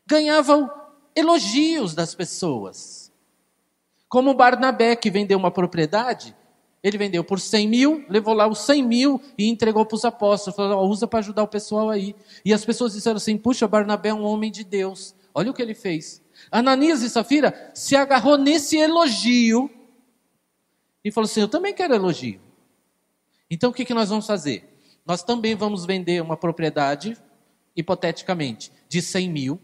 [0.05, 0.71] ganhavam
[1.15, 3.11] elogios das pessoas.
[4.07, 6.35] Como Barnabé, que vendeu uma propriedade,
[6.81, 10.55] ele vendeu por 100 mil, levou lá os 100 mil e entregou para os apóstolos.
[10.55, 12.15] Falou, usa para ajudar o pessoal aí.
[12.45, 15.15] E as pessoas disseram assim: puxa, Barnabé é um homem de Deus.
[15.33, 16.22] Olha o que ele fez.
[16.59, 19.69] Ananias e Safira se agarrou nesse elogio
[21.03, 22.39] e falou assim: eu também quero elogio.
[23.49, 24.69] Então o que, que nós vamos fazer?
[25.05, 27.17] Nós também vamos vender uma propriedade,
[27.75, 29.59] hipoteticamente, de 100 mil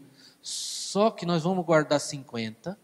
[0.90, 2.76] só que nós vamos guardar 50.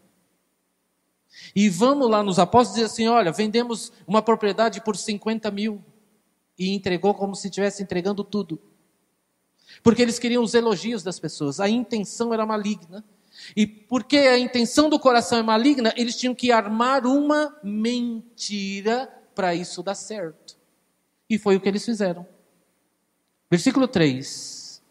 [1.53, 5.83] E vamos lá nos apóstolos dizer assim: olha, vendemos uma propriedade por 50 mil.
[6.57, 8.59] E entregou como se estivesse entregando tudo.
[9.83, 11.59] Porque eles queriam os elogios das pessoas.
[11.59, 13.03] A intenção era maligna.
[13.55, 19.53] E porque a intenção do coração é maligna, eles tinham que armar uma mentira para
[19.53, 20.57] isso dar certo.
[21.29, 22.25] E foi o que eles fizeram.
[23.49, 24.81] Versículo 3.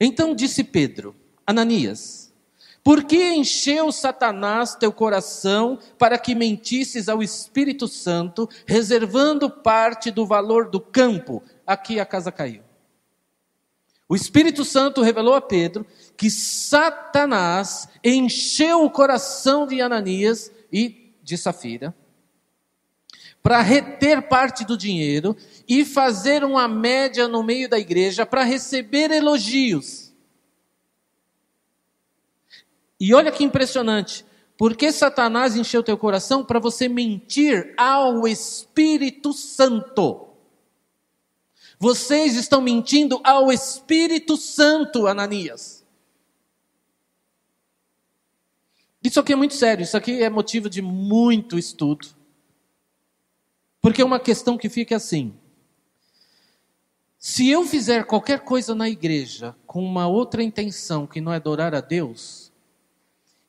[0.00, 1.14] Então disse Pedro:
[1.46, 2.32] Ananias,
[2.82, 10.26] por que encheu Satanás teu coração para que mentisses ao Espírito Santo, reservando parte do
[10.26, 11.42] valor do campo?
[11.66, 12.62] Aqui a casa caiu.
[14.10, 15.86] O Espírito Santo revelou a Pedro
[16.16, 21.94] que Satanás encheu o coração de Ananias e de Safira
[23.40, 25.36] para reter parte do dinheiro
[25.68, 30.12] e fazer uma média no meio da igreja para receber elogios.
[32.98, 34.26] E olha que impressionante.
[34.58, 40.29] Porque Satanás encheu teu coração para você mentir ao Espírito Santo.
[41.82, 45.82] Vocês estão mentindo ao Espírito Santo, Ananias.
[49.02, 52.08] Isso aqui é muito sério, isso aqui é motivo de muito estudo.
[53.80, 55.32] Porque é uma questão que fica assim:
[57.18, 61.74] se eu fizer qualquer coisa na igreja com uma outra intenção que não é adorar
[61.74, 62.52] a Deus,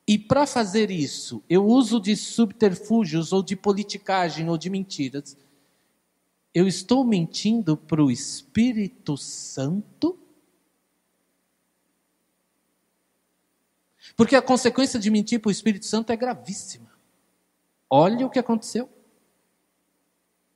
[0.08, 5.36] e para fazer isso eu uso de subterfúgios ou de politicagem ou de mentiras,
[6.54, 10.18] eu estou mentindo para o Espírito Santo?
[14.16, 16.90] Porque a consequência de mentir para o Espírito Santo é gravíssima.
[17.88, 18.88] Olha o que aconteceu.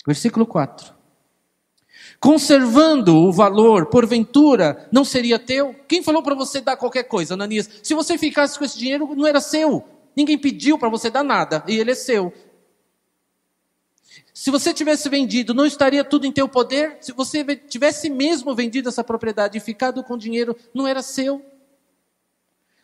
[0.07, 0.95] Versículo 4.
[2.21, 5.75] Conservando o valor, porventura, não seria teu?
[5.89, 7.69] Quem falou para você dar qualquer coisa, Ananias?
[7.83, 9.85] Se você ficasse com esse dinheiro, não era seu.
[10.15, 12.33] Ninguém pediu para você dar nada, e ele é seu.
[14.37, 16.99] Se você tivesse vendido, não estaria tudo em teu poder?
[17.01, 21.43] Se você tivesse mesmo vendido essa propriedade e ficado com o dinheiro, não era seu?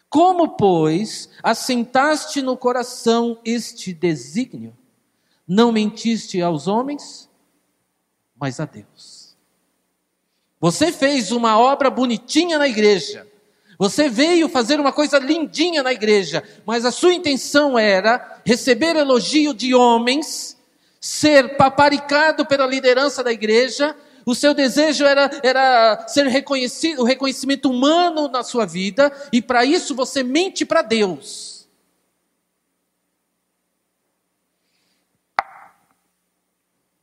[0.09, 4.75] Como, pois, assentaste no coração este desígnio?
[5.47, 7.29] Não mentiste aos homens,
[8.35, 9.37] mas a Deus.
[10.59, 13.29] Você fez uma obra bonitinha na igreja.
[13.79, 19.53] Você veio fazer uma coisa lindinha na igreja, mas a sua intenção era receber elogio
[19.53, 20.57] de homens,
[21.03, 27.69] ser paparicado pela liderança da igreja, o seu desejo era, era ser reconhecido, o reconhecimento
[27.69, 31.69] humano na sua vida, e para isso você mente para Deus.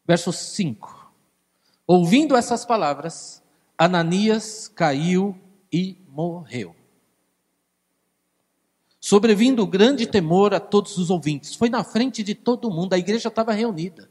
[0.08, 1.12] Verso 5.
[1.86, 3.44] Ouvindo essas palavras,
[3.78, 5.38] Ananias caiu
[5.72, 6.79] e morreu.
[9.00, 11.56] Sobrevindo grande temor a todos os ouvintes.
[11.56, 14.10] Foi na frente de todo mundo, a igreja estava reunida.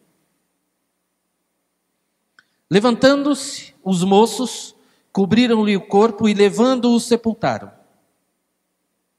[2.70, 4.74] Levantando-se os moços,
[5.12, 7.72] cobriram-lhe o corpo e levando-o sepultaram.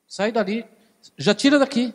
[0.07, 0.65] Sai dali,
[1.17, 1.93] já tira daqui.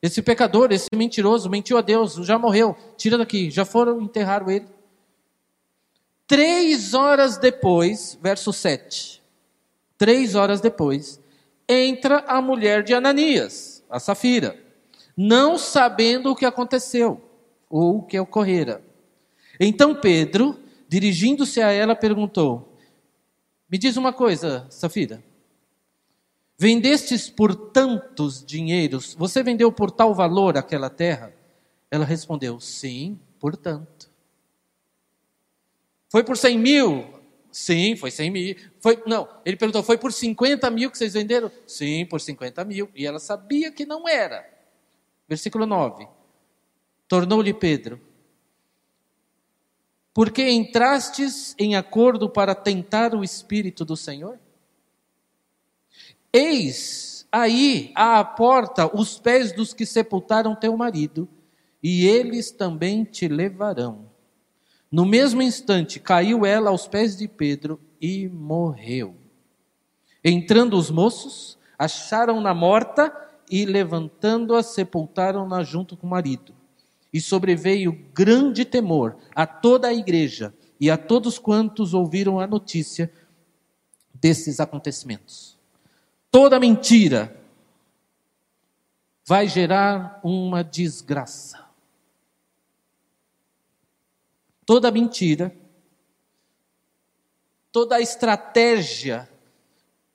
[0.00, 2.76] Esse pecador, esse mentiroso, mentiu a Deus, já morreu.
[2.96, 3.50] Tira daqui.
[3.50, 4.66] Já foram enterrar ele.
[6.26, 9.22] Três horas depois, verso 7.
[9.96, 11.20] Três horas depois,
[11.68, 14.58] entra a mulher de Ananias, a Safira,
[15.16, 17.20] não sabendo o que aconteceu
[17.68, 18.82] ou o que ocorrera.
[19.58, 20.58] Então Pedro,
[20.88, 22.76] dirigindo-se a ela, perguntou:
[23.70, 25.22] Me diz uma coisa, Safira.
[26.56, 31.32] Vendestes por tantos dinheiros, você vendeu por tal valor aquela terra?
[31.90, 34.10] Ela respondeu: Sim, por tanto.
[36.08, 37.13] Foi por 100 mil?
[37.54, 38.56] Sim, foi 100 mil.
[38.80, 41.52] Foi, não, ele perguntou: Foi por 50 mil que vocês venderam?
[41.64, 42.90] Sim, por 50 mil.
[42.96, 44.44] E ela sabia que não era.
[45.28, 46.08] Versículo 9:
[47.06, 48.00] Tornou-lhe Pedro:
[50.12, 54.36] Porque entrastes em acordo para tentar o Espírito do Senhor?
[56.32, 61.28] Eis aí à porta os pés dos que sepultaram teu marido,
[61.80, 64.12] e eles também te levarão.
[64.94, 69.16] No mesmo instante caiu ela aos pés de Pedro e morreu.
[70.22, 73.12] Entrando os moços, acharam-na morta
[73.50, 76.54] e, levantando-a, sepultaram-na junto com o marido.
[77.12, 83.12] E sobreveio grande temor a toda a igreja e a todos quantos ouviram a notícia
[84.14, 85.58] desses acontecimentos.
[86.30, 87.36] Toda mentira
[89.26, 91.63] vai gerar uma desgraça.
[94.66, 95.54] Toda mentira,
[97.70, 99.28] toda estratégia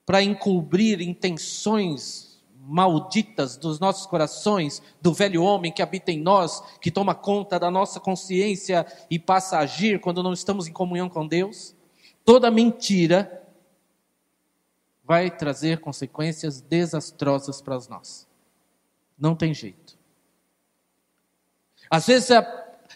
[0.06, 2.30] para encobrir intenções
[2.72, 7.72] malditas dos nossos corações, do velho homem que habita em nós, que toma conta da
[7.72, 11.76] nossa consciência e passa a agir quando não estamos em comunhão com Deus.
[12.24, 13.44] Toda mentira
[15.04, 18.28] vai trazer consequências desastrosas para nós.
[19.18, 19.98] Não tem jeito.
[21.90, 22.42] Às vezes a,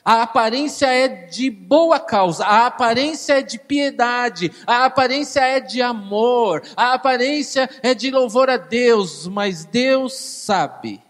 [0.04, 5.82] a aparência é de boa causa, a aparência é de piedade, a aparência é de
[5.82, 11.02] amor, a aparência é de louvor a Deus, mas Deus sabe.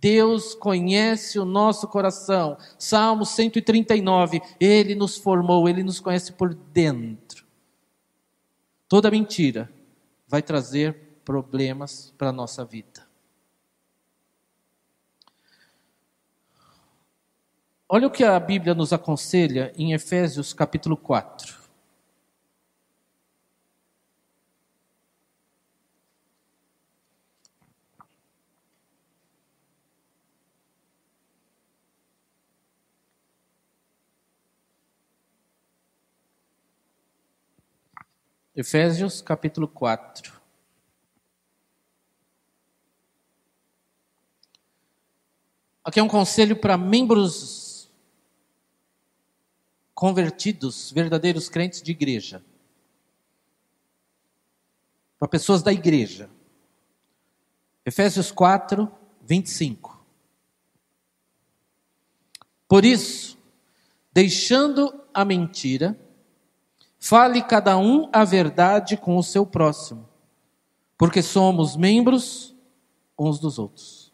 [0.00, 2.56] Deus conhece o nosso coração.
[2.78, 4.40] Salmo 139.
[4.58, 7.44] Ele nos formou, ele nos conhece por dentro.
[8.88, 9.70] Toda mentira
[10.26, 12.89] vai trazer problemas para a nossa vida.
[17.92, 21.58] Olha o que a Bíblia nos aconselha em Efésios capítulo 4.
[38.54, 40.40] Efésios capítulo 4.
[45.82, 47.69] Aqui é um conselho para membros
[50.00, 52.42] convertidos, verdadeiros crentes de igreja.
[55.18, 56.30] Para pessoas da igreja.
[57.84, 58.90] Efésios 4,
[59.20, 60.02] 25.
[62.66, 63.36] Por isso,
[64.10, 65.94] deixando a mentira,
[67.02, 70.06] Fale cada um a verdade com o seu próximo,
[70.98, 72.54] porque somos membros
[73.18, 74.12] uns dos outros.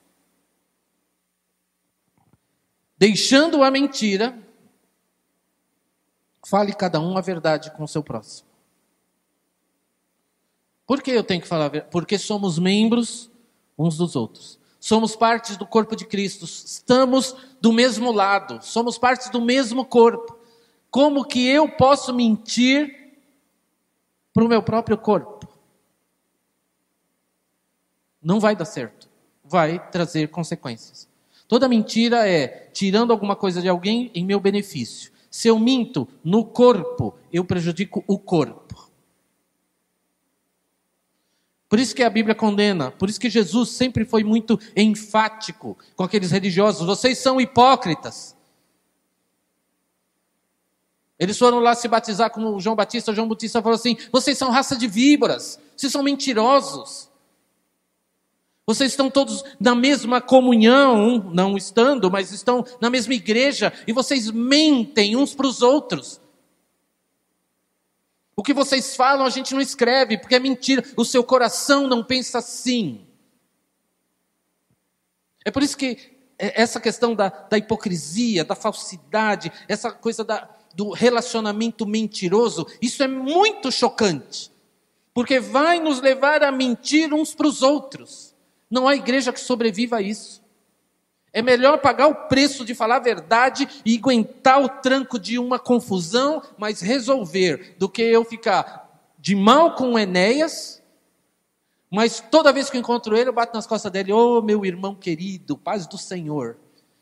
[2.97, 4.46] Deixando a mentira,
[6.49, 8.49] fale cada um a verdade com o seu próximo.
[10.87, 11.71] Por que eu tenho que falar?
[11.91, 13.29] Porque somos membros
[13.77, 14.59] uns dos outros.
[14.79, 20.39] Somos partes do corpo de Cristo, estamos do mesmo lado, somos partes do mesmo corpo.
[20.89, 23.19] Como que eu posso mentir
[24.33, 25.49] para o meu próprio corpo?
[28.23, 29.09] Não vai dar certo.
[29.43, 31.09] Vai trazer consequências.
[31.49, 35.16] Toda mentira é tirando alguma coisa de alguém em meu benefício.
[35.37, 38.91] Se eu minto no corpo, eu prejudico o corpo.
[41.69, 46.03] Por isso que a Bíblia condena, por isso que Jesus sempre foi muito enfático com
[46.03, 48.35] aqueles religiosos: vocês são hipócritas.
[51.19, 53.13] Eles foram lá se batizar com João Batista.
[53.13, 57.11] João Batista falou assim: vocês são raça de víboras, vocês são mentirosos.
[58.67, 64.29] Vocês estão todos na mesma comunhão, não estando, mas estão na mesma igreja, e vocês
[64.29, 66.21] mentem uns para os outros.
[68.35, 70.85] O que vocês falam a gente não escreve, porque é mentira.
[70.97, 73.07] O seu coração não pensa assim.
[75.45, 80.51] É por isso que é, essa questão da, da hipocrisia, da falsidade, essa coisa da,
[80.75, 84.51] do relacionamento mentiroso, isso é muito chocante,
[85.15, 88.26] porque vai nos levar a mentir uns para os outros.
[88.71, 90.45] Não há igreja que sobreviva a isso.
[91.33, 95.59] É melhor pagar o preço de falar a verdade e aguentar o tranco de uma
[95.59, 98.87] confusão, mas resolver, do que eu ficar
[99.19, 100.83] de mal com Enéas,
[101.91, 104.65] mas toda vez que eu encontro ele, eu bato nas costas dele, ô oh, meu
[104.65, 106.57] irmão querido, paz do Senhor.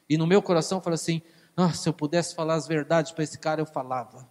[0.08, 1.22] E no meu coração fala assim:
[1.56, 4.28] ah, se eu pudesse falar as verdades para esse cara, eu falava.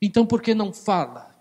[0.00, 1.34] Então por que não fala?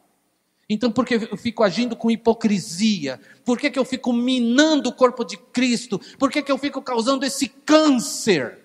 [0.70, 3.20] Então por que eu fico agindo com hipocrisia?
[3.46, 6.00] Por que, que eu fico minando o corpo de Cristo?
[6.20, 8.60] Por que, que eu fico causando esse câncer?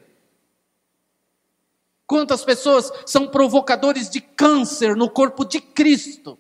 [2.07, 6.38] Quantas pessoas são provocadores de câncer no corpo de Cristo?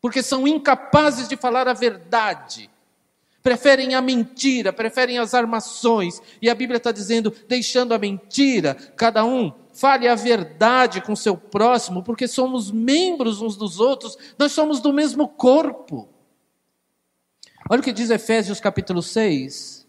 [0.00, 2.70] Porque são incapazes de falar a verdade
[3.48, 6.20] preferem a mentira, preferem as armações.
[6.42, 11.36] E a Bíblia está dizendo: deixando a mentira, cada um fale a verdade com seu
[11.36, 16.08] próximo, porque somos membros uns dos outros, nós somos do mesmo corpo.
[17.70, 19.86] Olha o que diz Efésios capítulo 6.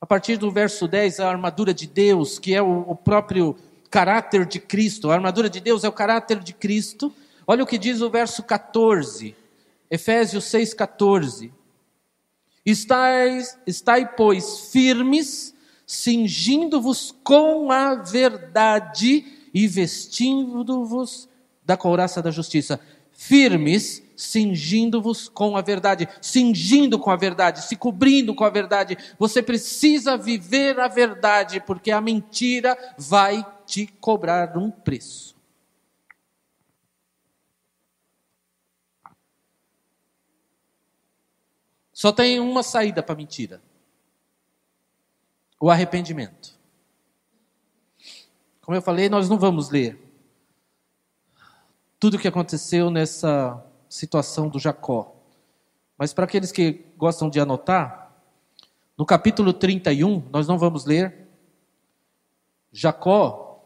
[0.00, 3.56] A partir do verso 10, a armadura de Deus, que é o, o próprio
[3.90, 5.10] caráter de Cristo.
[5.10, 7.12] A armadura de Deus é o caráter de Cristo
[7.46, 9.36] Olha o que diz o verso 14,
[9.88, 11.54] Efésios 6, 14.
[12.66, 15.54] Estais, estai, pois, firmes,
[15.86, 21.28] cingindo-vos com a verdade e vestindo-vos
[21.64, 22.80] da couraça da justiça.
[23.12, 28.98] Firmes, cingindo-vos com a verdade, cingindo com a verdade, se cobrindo com a verdade.
[29.16, 35.35] Você precisa viver a verdade, porque a mentira vai te cobrar um preço.
[41.96, 43.62] Só tem uma saída para mentira:
[45.58, 46.54] o arrependimento.
[48.60, 49.98] Como eu falei, nós não vamos ler
[51.98, 55.16] tudo o que aconteceu nessa situação do Jacó.
[55.96, 58.14] Mas para aqueles que gostam de anotar,
[58.94, 61.26] no capítulo 31, nós não vamos ler.
[62.70, 63.64] Jacó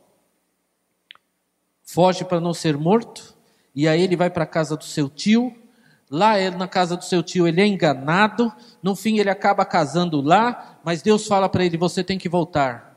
[1.82, 3.36] foge para não ser morto,
[3.74, 5.59] e aí ele vai para a casa do seu tio,
[6.10, 8.52] Lá na casa do seu tio ele é enganado,
[8.82, 12.90] no fim ele acaba casando lá, mas Deus fala para ele: você tem que voltar.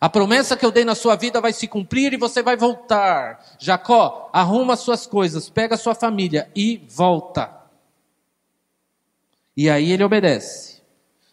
[0.00, 3.44] A promessa que eu dei na sua vida vai se cumprir e você vai voltar.
[3.58, 7.52] Jacó, arruma suas coisas, pega sua família e volta.
[9.56, 10.80] E aí ele obedece.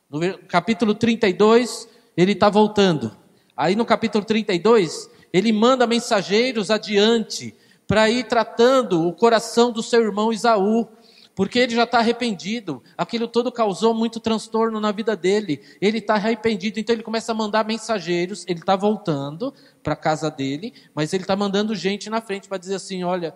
[0.09, 1.87] No capítulo 32,
[2.17, 3.15] ele está voltando.
[3.55, 7.55] Aí no capítulo 32, ele manda mensageiros adiante
[7.87, 10.87] para ir tratando o coração do seu irmão Isaú
[11.35, 12.81] porque ele já está arrependido.
[12.97, 15.61] Aquilo todo causou muito transtorno na vida dele.
[15.81, 18.45] Ele está arrependido, então ele começa a mandar mensageiros.
[18.47, 22.57] Ele está voltando para a casa dele, mas ele está mandando gente na frente para
[22.57, 23.35] dizer assim: olha,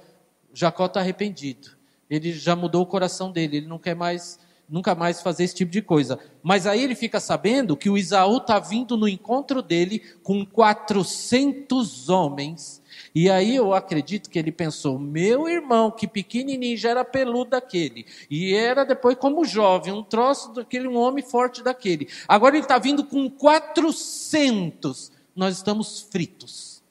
[0.53, 1.77] Jacó está arrependido.
[2.09, 3.57] Ele já mudou o coração dele.
[3.57, 6.17] Ele não quer mais, nunca mais fazer esse tipo de coisa.
[6.41, 12.07] Mas aí ele fica sabendo que o Isaú está vindo no encontro dele com 400
[12.07, 12.78] homens
[13.13, 18.05] e aí eu acredito que ele pensou: meu irmão, que pequenininho, já era peludo daquele.
[18.29, 22.07] E era depois, como jovem, um troço daquele, um homem forte daquele.
[22.27, 25.11] Agora ele está vindo com 400.
[25.35, 26.83] Nós estamos fritos.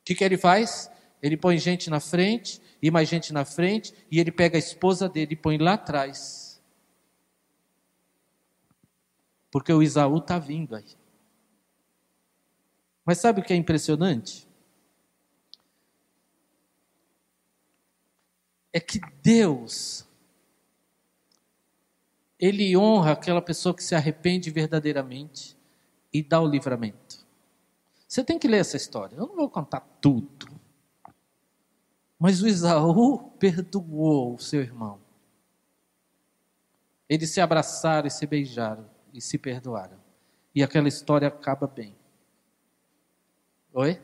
[0.00, 0.90] O que, que ele faz?
[1.22, 5.08] Ele põe gente na frente, e mais gente na frente, e ele pega a esposa
[5.08, 6.62] dele e põe lá atrás.
[9.50, 10.84] Porque o Isaú está vindo aí.
[13.04, 14.48] Mas sabe o que é impressionante?
[18.72, 20.06] É que Deus,
[22.38, 25.56] Ele honra aquela pessoa que se arrepende verdadeiramente
[26.12, 27.24] e dá o livramento.
[28.08, 29.16] Você tem que ler essa história.
[29.16, 30.48] Eu não vou contar tudo.
[32.18, 35.00] Mas o Isaú perdoou o seu irmão.
[37.08, 39.98] Eles se abraçaram e se beijaram e se perdoaram.
[40.54, 41.94] E aquela história acaba bem.
[43.74, 44.00] Oi?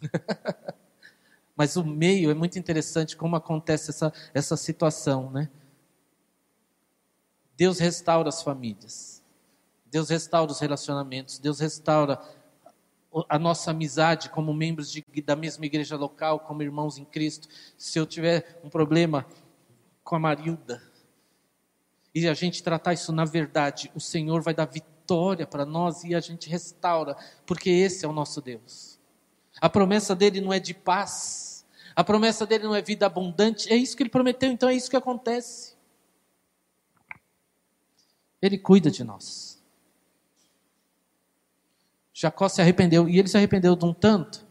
[1.56, 5.50] Mas o meio é muito interessante como acontece essa, essa situação, né?
[7.56, 9.24] Deus restaura as famílias.
[9.86, 11.40] Deus restaura os relacionamentos.
[11.40, 12.20] Deus restaura
[13.28, 17.48] a nossa amizade como membros de, da mesma igreja local, como irmãos em Cristo.
[17.76, 19.26] Se eu tiver um problema
[20.04, 20.80] com a Marilda
[22.14, 26.02] e a gente tratar isso na verdade, o Senhor vai dar vitória vitória para nós
[26.02, 28.98] e a gente restaura, porque esse é o nosso Deus.
[29.60, 33.76] A promessa dele não é de paz, a promessa dele não é vida abundante, é
[33.76, 35.76] isso que ele prometeu, então é isso que acontece.
[38.42, 39.62] Ele cuida de nós.
[42.12, 44.44] Jacó se arrependeu, e ele se arrependeu de um tanto,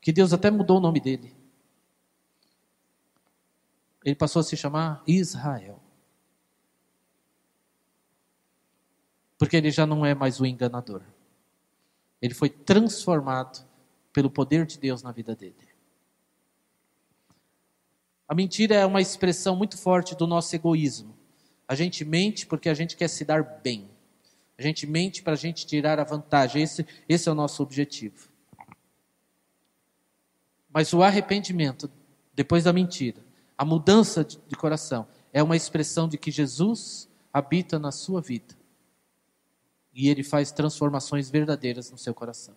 [0.00, 1.34] que Deus até mudou o nome dele.
[4.04, 5.87] Ele passou a se chamar Israel.
[9.38, 11.00] Porque ele já não é mais o enganador.
[12.20, 13.64] Ele foi transformado
[14.12, 15.68] pelo poder de Deus na vida dele.
[18.26, 21.16] A mentira é uma expressão muito forte do nosso egoísmo.
[21.68, 23.88] A gente mente porque a gente quer se dar bem.
[24.58, 26.62] A gente mente para a gente tirar a vantagem.
[26.62, 28.28] Esse, esse é o nosso objetivo.
[30.68, 31.88] Mas o arrependimento,
[32.34, 33.20] depois da mentira,
[33.56, 38.57] a mudança de, de coração, é uma expressão de que Jesus habita na sua vida
[39.98, 42.54] e ele faz transformações verdadeiras no seu coração.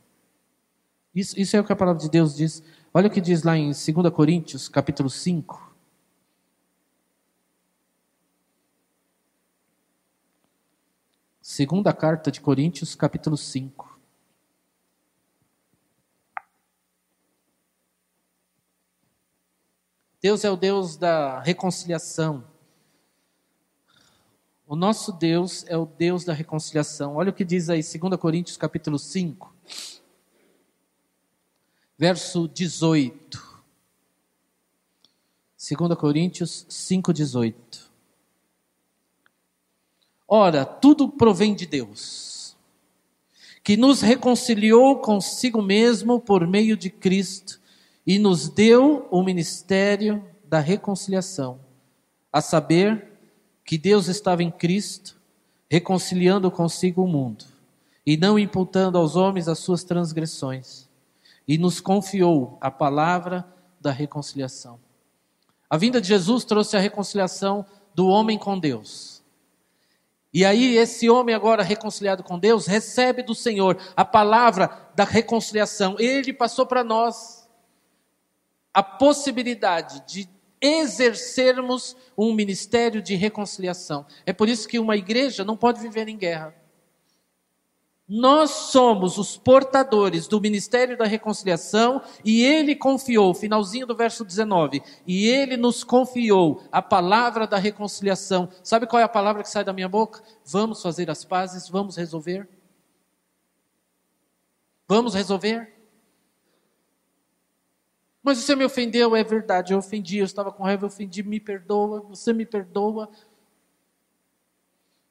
[1.13, 2.61] Isso, isso é o que a palavra de Deus diz.
[2.93, 3.83] Olha o que diz lá em 2
[4.13, 5.75] Coríntios, capítulo 5.
[11.41, 13.99] Segunda carta de Coríntios, capítulo 5.
[20.21, 22.50] Deus é o Deus da reconciliação.
[24.71, 27.17] O nosso Deus é o Deus da reconciliação.
[27.17, 29.53] Olha o que diz aí, 2 Coríntios capítulo 5,
[31.97, 33.65] verso 18.
[35.77, 37.91] 2 Coríntios 5, 18.
[40.25, 42.55] Ora, tudo provém de Deus,
[43.61, 47.59] que nos reconciliou consigo mesmo por meio de Cristo
[48.07, 51.59] e nos deu o ministério da reconciliação,
[52.31, 53.10] a saber,
[53.71, 55.17] que Deus estava em Cristo,
[55.69, 57.45] reconciliando consigo o mundo,
[58.05, 60.89] e não imputando aos homens as suas transgressões,
[61.47, 63.47] e nos confiou a palavra
[63.79, 64.77] da reconciliação.
[65.69, 67.65] A vinda de Jesus trouxe a reconciliação
[67.95, 69.23] do homem com Deus.
[70.33, 75.95] E aí, esse homem, agora reconciliado com Deus, recebe do Senhor a palavra da reconciliação.
[75.97, 77.47] Ele passou para nós
[78.73, 80.29] a possibilidade de
[80.61, 84.05] exercermos um ministério de reconciliação.
[84.25, 86.55] É por isso que uma igreja não pode viver em guerra.
[88.13, 94.83] Nós somos os portadores do ministério da reconciliação e ele confiou, finalzinho do verso 19,
[95.07, 98.49] e ele nos confiou a palavra da reconciliação.
[98.61, 100.21] Sabe qual é a palavra que sai da minha boca?
[100.43, 102.49] Vamos fazer as pazes, vamos resolver.
[104.89, 105.80] Vamos resolver?
[108.23, 111.39] Mas você me ofendeu, é verdade, eu ofendi, eu estava com raiva, eu ofendi, me
[111.39, 113.09] perdoa, você me perdoa.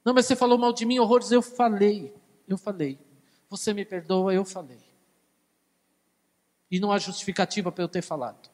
[0.05, 2.15] Não, mas você falou mal de mim, horrores, eu falei,
[2.47, 2.99] eu falei.
[3.49, 4.79] Você me perdoa, eu falei.
[6.71, 8.49] E não há justificativa para eu ter falado.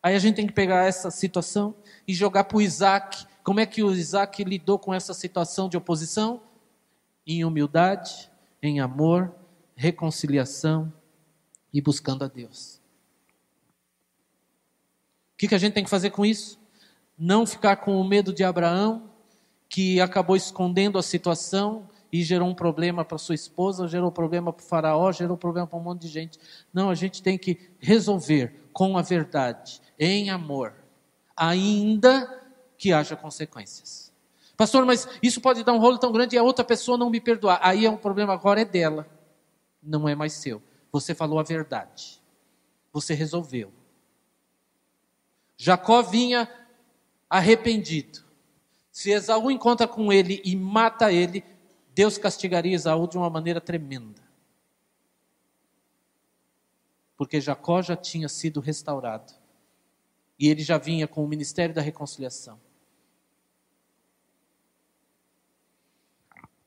[0.00, 1.74] Aí a gente tem que pegar essa situação
[2.06, 3.26] e jogar para o Isaac.
[3.42, 6.42] Como é que o Isaac lidou com essa situação de oposição?
[7.26, 8.30] Em humildade,
[8.62, 9.34] em amor,
[9.74, 10.92] reconciliação
[11.74, 12.80] e buscando a Deus.
[15.34, 16.56] O que, que a gente tem que fazer com isso?
[17.18, 19.10] Não ficar com o medo de Abraão,
[19.68, 24.64] que acabou escondendo a situação e gerou um problema para sua esposa, gerou problema para
[24.64, 26.38] o faraó, gerou problema para um monte de gente.
[26.72, 30.74] Não, a gente tem que resolver com a verdade, em amor,
[31.36, 32.42] ainda
[32.78, 34.12] que haja consequências.
[34.56, 37.20] Pastor, mas isso pode dar um rolo tão grande e a outra pessoa não me
[37.20, 37.58] perdoar.
[37.60, 39.08] Aí é um problema agora é dela,
[39.82, 40.62] não é mais seu.
[40.94, 42.22] Você falou a verdade.
[42.92, 43.72] Você resolveu.
[45.56, 46.48] Jacó vinha
[47.28, 48.24] arrependido.
[48.92, 51.44] Se Esaú encontra com ele e mata ele,
[51.92, 54.22] Deus castigaria Esaú de uma maneira tremenda.
[57.16, 59.32] Porque Jacó já tinha sido restaurado.
[60.38, 62.60] E ele já vinha com o ministério da reconciliação.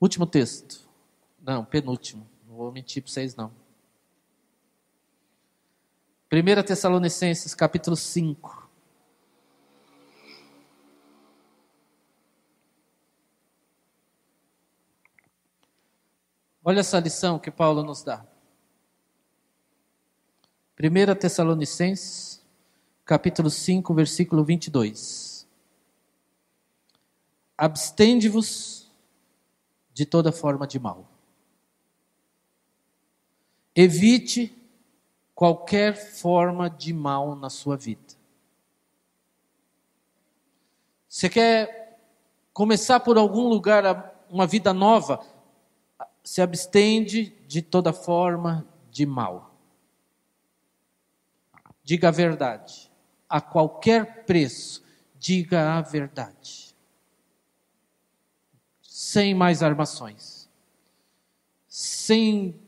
[0.01, 0.85] Último texto.
[1.39, 2.27] Não, penúltimo.
[2.45, 3.66] Não vou mentir para vocês, não.
[6.29, 8.69] 1 Tessalonicenses capítulo 5.
[16.65, 18.25] Olha essa lição que Paulo nos dá.
[20.77, 22.45] 1 Tessalonicenses,
[23.05, 25.47] capítulo 5, versículo 22.
[27.57, 28.91] Abstende-vos
[29.93, 31.09] de toda forma de mal.
[33.73, 34.56] Evite
[35.37, 38.15] qualquer forma de mal na sua vida.
[41.07, 42.01] Você quer
[42.51, 45.23] começar por algum lugar uma vida nova?
[46.23, 49.55] Se abstende de toda forma de mal.
[51.83, 52.91] Diga a verdade.
[53.29, 54.83] A qualquer preço,
[55.19, 56.75] diga a verdade.
[58.81, 60.49] Sem mais armações.
[61.67, 62.59] Sem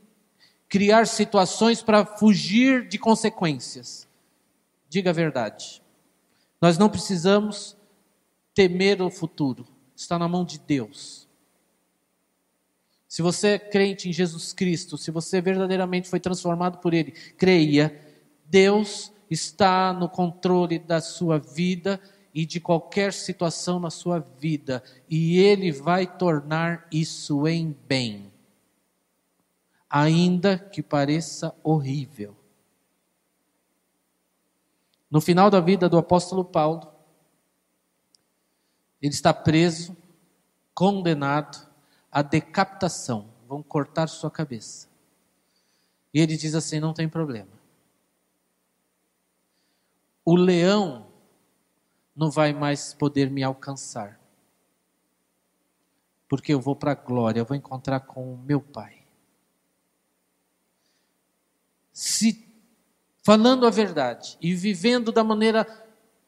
[0.69, 4.07] criar situações para fugir de consequências.
[4.87, 5.81] Diga a verdade.
[6.61, 7.75] Nós não precisamos
[8.53, 9.65] temer o futuro,
[9.95, 11.27] está na mão de Deus.
[13.07, 17.99] Se você é crente em Jesus Cristo, se você verdadeiramente foi transformado por Ele, creia,
[18.45, 21.99] Deus está no controle da sua vida
[22.33, 28.31] e de qualquer situação na sua vida, e Ele vai tornar isso em bem
[29.89, 32.35] ainda que pareça horrível.
[35.09, 36.93] No final da vida do apóstolo Paulo,
[39.01, 39.97] ele está preso,
[40.73, 41.67] condenado
[42.11, 43.27] à decapitação.
[43.47, 44.87] Vão cortar sua cabeça.
[46.13, 47.49] E ele diz assim: não tem problema.
[50.23, 51.07] O leão
[52.15, 54.19] não vai mais poder me alcançar.
[56.27, 58.98] Porque eu vou para a glória, eu vou encontrar com o meu Pai
[61.99, 62.47] se
[63.21, 65.67] falando a verdade e vivendo da maneira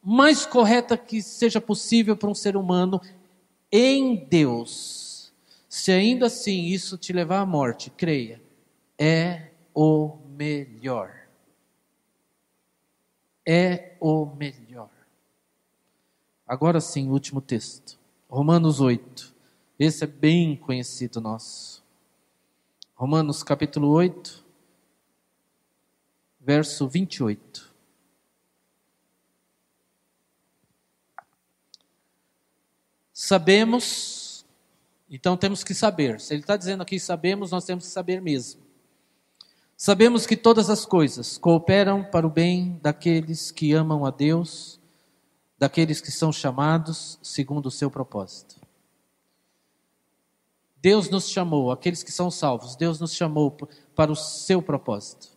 [0.03, 2.99] mais correta que seja possível para um ser humano
[3.72, 5.32] em Deus,
[5.69, 8.41] se ainda assim isso te levar à morte, creia,
[8.99, 11.22] é o melhor.
[13.47, 14.89] É o melhor.
[16.45, 17.97] Agora sim, último texto.
[18.30, 19.34] Romanos 8.
[19.80, 21.82] Esse é bem conhecido nosso.
[22.93, 24.40] Romanos capítulo 8
[26.41, 27.71] verso 28.
[33.13, 34.43] Sabemos,
[35.09, 36.19] então temos que saber.
[36.19, 38.61] Se ele está dizendo aqui sabemos, nós temos que saber mesmo.
[39.77, 44.79] Sabemos que todas as coisas cooperam para o bem daqueles que amam a Deus,
[45.57, 48.59] daqueles que são chamados segundo o seu propósito.
[50.77, 53.51] Deus nos chamou, aqueles que são salvos, Deus nos chamou
[53.95, 55.30] para o seu propósito.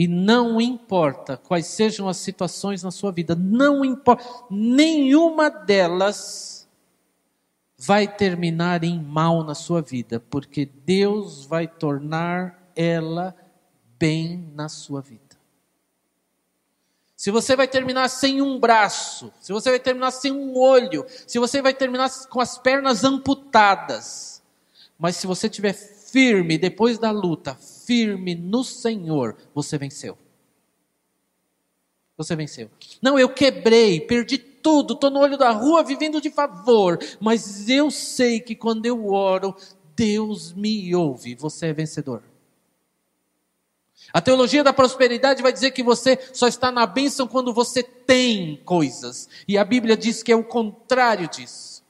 [0.00, 6.66] E não importa quais sejam as situações na sua vida, não importa, nenhuma delas
[7.76, 13.36] vai terminar em mal na sua vida, porque Deus vai tornar ela
[13.98, 15.36] bem na sua vida.
[17.14, 21.38] se você vai terminar sem um braço, se você vai terminar sem um olho, se
[21.38, 24.42] você vai terminar com as pernas amputadas,
[24.98, 27.54] mas se você estiver firme depois da luta,
[27.90, 30.16] firme no Senhor, você venceu.
[32.16, 32.70] Você venceu.
[33.02, 37.90] Não, eu quebrei, perdi tudo, estou no olho da rua vivendo de favor, mas eu
[37.90, 39.56] sei que quando eu oro,
[39.96, 41.34] Deus me ouve.
[41.34, 42.22] Você é vencedor.
[44.12, 48.60] A teologia da prosperidade vai dizer que você só está na bênção quando você tem
[48.64, 49.28] coisas.
[49.48, 51.82] E a Bíblia diz que é o contrário disso.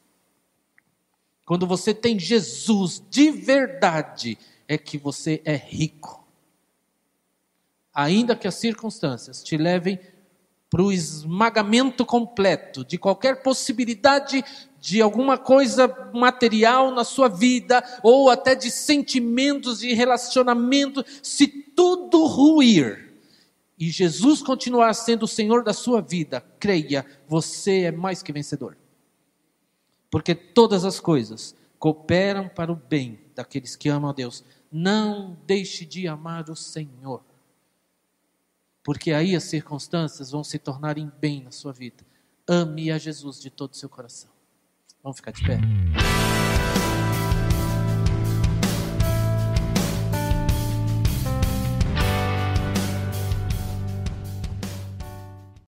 [1.45, 4.39] Quando você tem Jesus de verdade,
[4.71, 6.25] é que você é rico.
[7.93, 9.99] Ainda que as circunstâncias te levem
[10.71, 14.45] para o esmagamento completo de qualquer possibilidade
[14.79, 22.25] de alguma coisa material na sua vida, ou até de sentimentos, de relacionamento, se tudo
[22.27, 23.13] ruir
[23.77, 28.77] e Jesus continuar sendo o Senhor da sua vida, creia, você é mais que vencedor.
[30.09, 34.45] Porque todas as coisas cooperam para o bem daqueles que amam a Deus.
[34.71, 37.23] Não deixe de amar o Senhor
[38.83, 42.05] porque aí as circunstâncias vão se tornar em bem na sua vida.
[42.49, 44.31] Ame a Jesus de todo o seu coração.
[45.03, 45.59] Vamos ficar de pé?